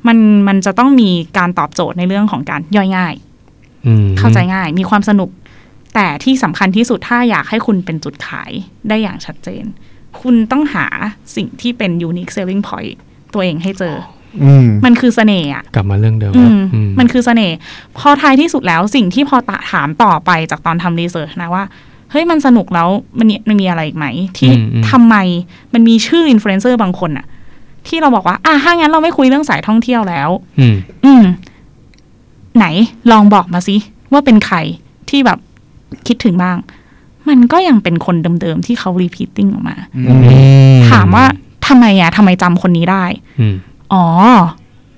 [0.08, 0.18] มัน
[0.48, 3.14] มันจะต้องมีการตอบโจทย์ในเรื่องของการย่อยง่าย
[3.86, 5.30] อืมเข้าใจง่าย มีความสนุก
[5.96, 8.52] แต่ที่สำคัญที่สุดถ้าอยากให้คุณเป็นจุดขาย
[8.90, 9.64] ได้อย่างชัดเจน
[10.22, 10.86] คุณต้องหา
[11.36, 12.96] สิ่งที่เป็น unique selling point
[13.34, 14.23] ตัวเองให้เจออื
[14.66, 17.56] มมันคือเสน่ห์อะกลับมาเรื่องเดิมอืนะมอืมมันคือเสน่ห์
[17.98, 21.64] พอท้ายที่สุดแล้วสิ่งที่พอตะถามต่อไปจากตอนทำรีเสิร์ชนะว่า
[22.12, 24.06] เฮ้ยมันสนุกแล้วมันมีมันมีอะไรอีกไหม
[24.38, 25.16] ที่อืมอืมทำไม
[25.74, 27.26] มันมีชื่ออินฟลูเอนเซอร์บางคนอะ
[27.88, 30.30] ที่เราบอกว่า อะถ้างั้นเราไม่คุยเรื่องสายท่องเที่ยวแล้ว
[30.60, 30.76] อืม
[31.06, 31.24] อืม
[32.58, 32.66] ไหน
[33.12, 33.76] ลองบอกมาสิ
[34.12, 34.58] ว่าเป็นใคร
[35.10, 35.40] ที่แบบ
[36.08, 36.58] คิดถึงบ้าง
[37.30, 39.76] มันก็ยังเป็นคนเดิมๆที่เขา repeating ออกมา
[40.08, 40.22] อืม
[40.92, 41.26] ถามว่า
[41.68, 43.04] ทำไมอะทำไมจำคนนี้ได้
[43.94, 44.06] อืมอ๋อ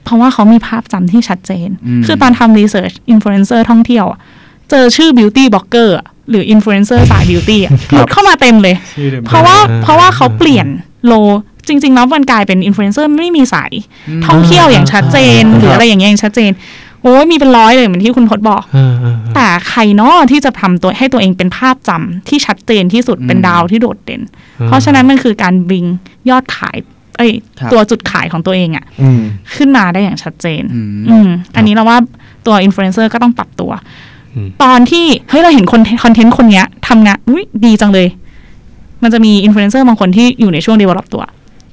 [0.04, 4.20] เพราะว่าเขามีภาพจำที่ชัดเจนอืมคือตอนทำ research อินฟลูเอนเซอร์ท่องเที่ยวอะ
[4.70, 5.96] เจอชื่อ beauty blogger
[6.30, 10.68] หรืออินฟลูเอนเซอร์สาย beauty อะหลุดเข้ามาเต็มเลยชื่อเดิมเพราะว่าอ่าเพราะว่าเขาเปลี่ยน
[11.08, 11.14] role
[11.68, 13.72] จริง ๆ แล้วมันกลายเป็นอินฟลูเอนเซอร์ไม่มีสาย
[14.26, 16.52] ท่องเที่ยวอย่างชัดเจน หรืออะไรอย่างเงี้ยอย่างชัดเจน
[17.02, 24.22] โอ้ยมีเป็นร้อยเลยเหมือนที่คุณพจน์บอกอ่าอ่าอ่าแต่ใครเนาะที่จะทำตัวให้ตัวเองเป็นภาพจำที่ชัดเจนที่สุดอืมเป็นดาวที่โดดเด่น
[24.68, 25.86] เพราะฉะนั้นมันคือการบิง
[26.30, 26.78] ยอดขาย
[27.18, 29.22] เอ้ยครับตัวจุดขายของตัวเองอะอืม
[29.56, 31.98] ขึ้นมาได้อย่างชัดเจนอืมอืมอันนี้เราว่า
[32.46, 33.72] ตัวอินฟลูเอนเซอร์ก็ต้องปรับตัว
[34.36, 38.08] อืมตอนที่เฮ้ยเราเห็นคนคอนเทนต์คนเนี้ยทำงานอุ้ยดีจังเลย
[39.04, 41.24] มันจะมีอินฟลูเอนเซอร์บางคนที่อยู่ในช่วง develop ตัว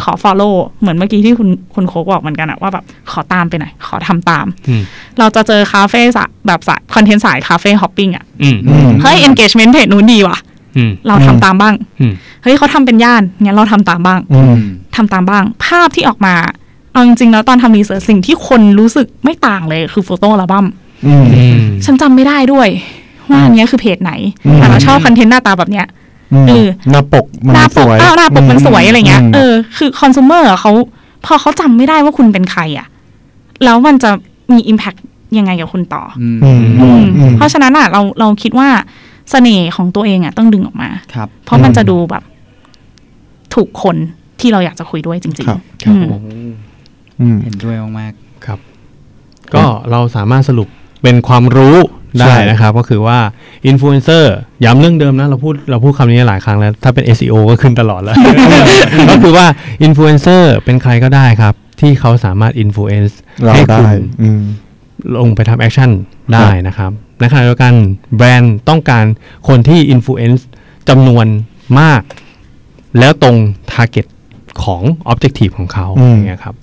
[0.03, 4.83] ขอ follow เหมือนเมื่อกี้ที่คุณคุณโคกบอกเหมือนกันอะว่าแบบขอตามไปหน่อย ขอทำตามอืม
[5.19, 10.39] เราจะเจอคาเฟ่สะแบบสายคอนเทนต์สาย cafe hopping อะอืมอืมเฮ้ย engagement page นู้นดีว่ะ
[10.77, 12.13] อืมเราทำตามบ้างอืม
[12.43, 14.61] เฮ้ยเขาทำเป็นย่านงั้นเราทำตามบ้างอืม
[14.97, 16.35] ทำตามบ้าง ภาพที่ออกมา
[16.93, 20.67] เอาจริงๆแล้วตอนทำรีเสิร์ชสิ่งที่คนรู้สึกไม่ต่างเลยคือโฟโต้อัลบั้ม
[21.07, 22.69] อืมอืมฉันจำไม่ได้ด้วย
[23.31, 24.13] ว่าอันเนี้ยคือเพจไหน
[24.47, 25.87] อืมแต่เราชอบคอนเทนต์หน้าตาแบบเนี้ย
[26.45, 30.73] มเออหน้าปกมันหน้าปสกวยอ้าวหน้าปกมันสวยอะไรเงี้ยมเออคือคอน sumer อะเขา
[31.25, 32.87] พอเขาจำไม่ได้ว่าคุณเป็นใครอะ
[33.65, 34.11] แล้วมันจะ
[34.53, 34.99] มี impact
[35.39, 38.69] ยังไงกับคุณต่ออืมอืมออืมอืมเพราะฉะนั้นอะ เราเราคิดว่า
[39.31, 42.23] เสน่ห์ของตัวเองอะต้องดึงออกมาครับ เพราะมันอืมจะดูแบบ
[43.55, 43.97] ถูกคน
[44.43, 46.53] ที่เราอยากจะคุยด้วยจริง ครับๆอืม
[47.21, 48.13] อืม เห็นด้วยมาก
[48.47, 48.59] ครับ
[49.55, 50.69] ก็เราสามารถสรุป
[51.03, 51.77] เป็นความรู้
[52.19, 53.19] ได้ใช่นะครับ ก็คือว่า
[53.67, 54.35] อินฟลูเอนเซอร์
[54.65, 58.17] ย้ำเรื่องเดิมนะ เราพูดเราพูดคำนี้หลายครั้งแล้ว ถ้าเป็น SEO ก็ขึ้นตลอดแล้ว
[59.11, 59.47] ก็คือว่า
[59.83, 64.43] อินฟลูเอนเซอร์เป็นใครก็ได้ครับ ที่เขาสามารถ influence เราให้ได้ คุณอืม
[65.17, 65.91] ลงไปทำ action
[66.35, 66.91] ได้นะครับ
[67.21, 67.75] ในขณะเดียวกัน
[68.17, 69.05] แบรนด์ต้องการ
[69.49, 70.47] คนที่ influence
[70.89, 71.27] จำนวน
[71.81, 72.03] มาก
[72.99, 73.37] แล้วตรง
[73.73, 74.07] t a r g e t
[74.65, 74.83] ของ
[75.13, 76.55] Objective ของเขาอืมอย่างเงี้ยครับ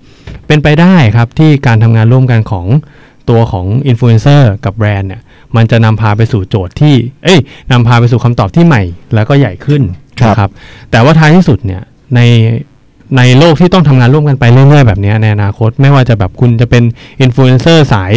[0.47, 2.65] เป็นไปได้ครับที่การทำงานร่วมกันของ
[3.29, 5.21] ตัวของอินฟลูเอนเซอร์กับแบรนด์เนี่ย
[5.55, 7.39] มันจะนำพาไปสู่โจทย์ที่ เอ้ย
[7.71, 8.83] นำพาไปสู่คำตอบที่ใหม่
[9.15, 9.81] แล้วก็ใหญ่ขึ้น
[10.21, 10.49] ครับนะครับ
[10.91, 11.81] แต่ว่าท้ายที่สุดเนี่ย
[12.15, 12.21] ใน
[13.17, 16.83] ในโลกที่ต้องทำงานร่วมกันไปเรื่อยๆแบบเนี้ยในอนาคต ไม่ว่าจะแบบคุณจะเป็น
[17.21, 18.13] อินฟลูเอนเซอร์สาย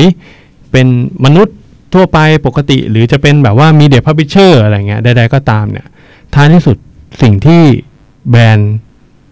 [0.73, 0.87] เป็น
[1.25, 1.57] มนุษย์
[1.95, 5.87] ทั่วไปปกติ หรือจะเป็นแบบว่า media publisher อะไรเงี้ยใดๆก็ตามเนี่ย
[6.35, 6.77] ท้ายที่สุด
[7.23, 7.63] สิ่งที่
[8.31, 8.75] แบรนด์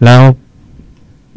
[0.04, 0.22] แล้ว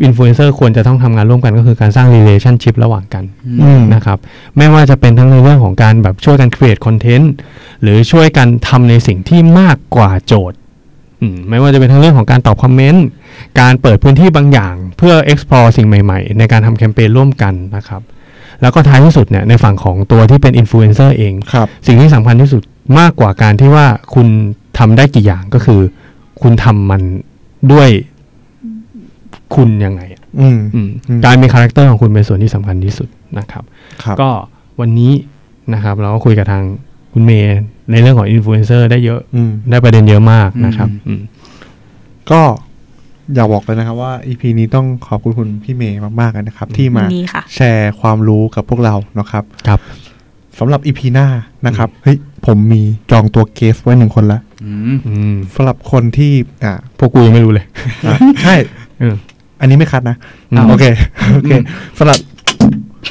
[0.04, 4.18] อินฟลูเอนเซอร์ควรจะต้องทำงานร่วมกันก็คือการสร้าง relationship ระหว่างกันๆอืมนะครับ
[4.58, 7.28] ไม่ว่าจะเป็นทั้งในเรื่องของการแบบช่วยกัน create content
[7.82, 10.58] หรือช่วยกันทำในสิ่งที่มากกว่าโจทย์
[11.22, 13.06] อืมไม่ว่าจะเป็นทั้งเรื่องของการตอบคอมเมนต์
[13.60, 18.02] การเปิดพื้นที่บางอย่าง เพื่อ explore สิ่งใหม่ๆ ในการทำแคมเปญร่วมกันนะครับ
[18.62, 22.62] แล้วก็ท้ายที่สุดเนี่ยในฝั่งของตัวที่เป็นอินฟลูเอนเซอร์เองครับสิ่งที่สำคัญที่สุด
[23.00, 24.28] มากกว่าการที่ว่าคุณ
[24.78, 25.82] ทำได้กี่อย่างก็คือ
[26.42, 27.02] คุณทำมัน
[27.72, 27.90] ด้วย
[29.56, 33.64] คุณยังไงอะอืมอืมอืมการมีคาแรคเตอร์ของคุณเป็นส่วนที่สำคัญที่สุดนะครับ
[34.04, 34.30] ครับก็
[34.80, 35.12] วันนี้
[35.74, 36.64] นะครับเราก็คุยกับทาง
[37.14, 37.60] คุณเมย์
[37.92, 41.22] ในเรื่องของอินฟลูเอนเซอร์ได้เยอะอืมได้ประเด็นเยอะมากนะครับอืมอืม
[42.32, 42.42] ก็
[43.36, 49.80] อยากบอกเลยนะครับว่า EP นี้ต้องขอบคุณคุณพี่เมย์มากๆเลยนะครับ ที่มายินดีค่ะแชร์ความรู้กับพวกเรานะครับครับ
[50.60, 51.28] สำหรับ EP หน้า
[51.66, 52.82] นะครับเฮ้ยผมมี
[53.12, 56.32] จองตัวเกสไว้หนึ่งคนละอืมอืมสำหรับคนที่
[56.64, 57.66] อ่าพวกกูยังไม่รู้เลย
[58.08, 58.56] อะใช่
[59.00, 60.18] เอออันนี้ไม่คัดนะ
[60.52, 60.86] อืมโอเค
[61.34, 61.52] โอเค
[62.00, 62.18] สำหรับ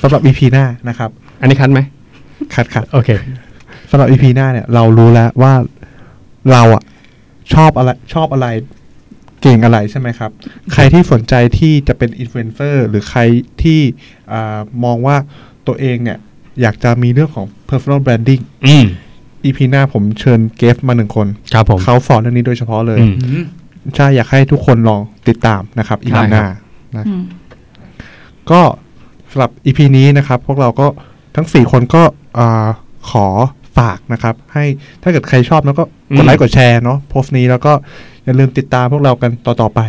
[0.03, 1.81] สำหรับ EP หน้านะครับ อันนี้คัดไหม
[2.55, 3.11] คัดคัดโอเค
[3.91, 5.53] สำหรับ EP หน้าเนี่ย เรารู้แล้วว่า
[6.53, 6.83] เราอะ
[7.55, 8.47] ชอบอะไรชอบอะไร
[9.43, 10.31] เก่งอะไรใช่ไหมครับ
[10.73, 13.21] ใครที่สนใจที่จะเป็นอินฟลูเอนเซอร์หรือใคร
[13.63, 13.81] ที่
[14.33, 15.17] อามองว่า
[15.67, 16.19] ตัวเองเนี่ย
[16.61, 18.85] อยากจะมีเรื่องของ personal branding อืม
[19.45, 23.45] EP หน้าผมเชิญเกสมาหนึ่งคนครับผมเขาสอนเรื่องนี้โดยเฉพาะเลยอืมอืม
[23.97, 26.47] ใช่อยากให้ทุกคนลองติดตามนะครับ EP ได้ครับหน้า
[26.97, 27.23] นะอืม
[28.51, 28.61] ก็
[29.31, 30.87] สำหรับ EP นี้นะครับ พวกเราก็
[31.37, 32.03] ทั้ง4คนก็
[32.39, 32.67] อ่า
[33.11, 33.27] ขอ
[33.79, 34.65] ฝากนะครับ ให้
[35.03, 35.83] ถ้าเกิดใครชอบแล้วก็
[36.17, 37.73] กดไลค์กดแชร์เนาะโพสต์นี้แล้วก็
[38.25, 39.81] อย่าลืมติดตามพวกเรากันต่อ ๆ ไป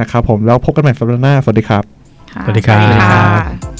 [0.00, 1.84] นะครับผมแล้วพบกันใหม่สัปดาห์หน้า สวัสดีครับ
[2.32, 2.78] ค่ะสวัสดีครับ
[3.12, 3.75] ค่ะ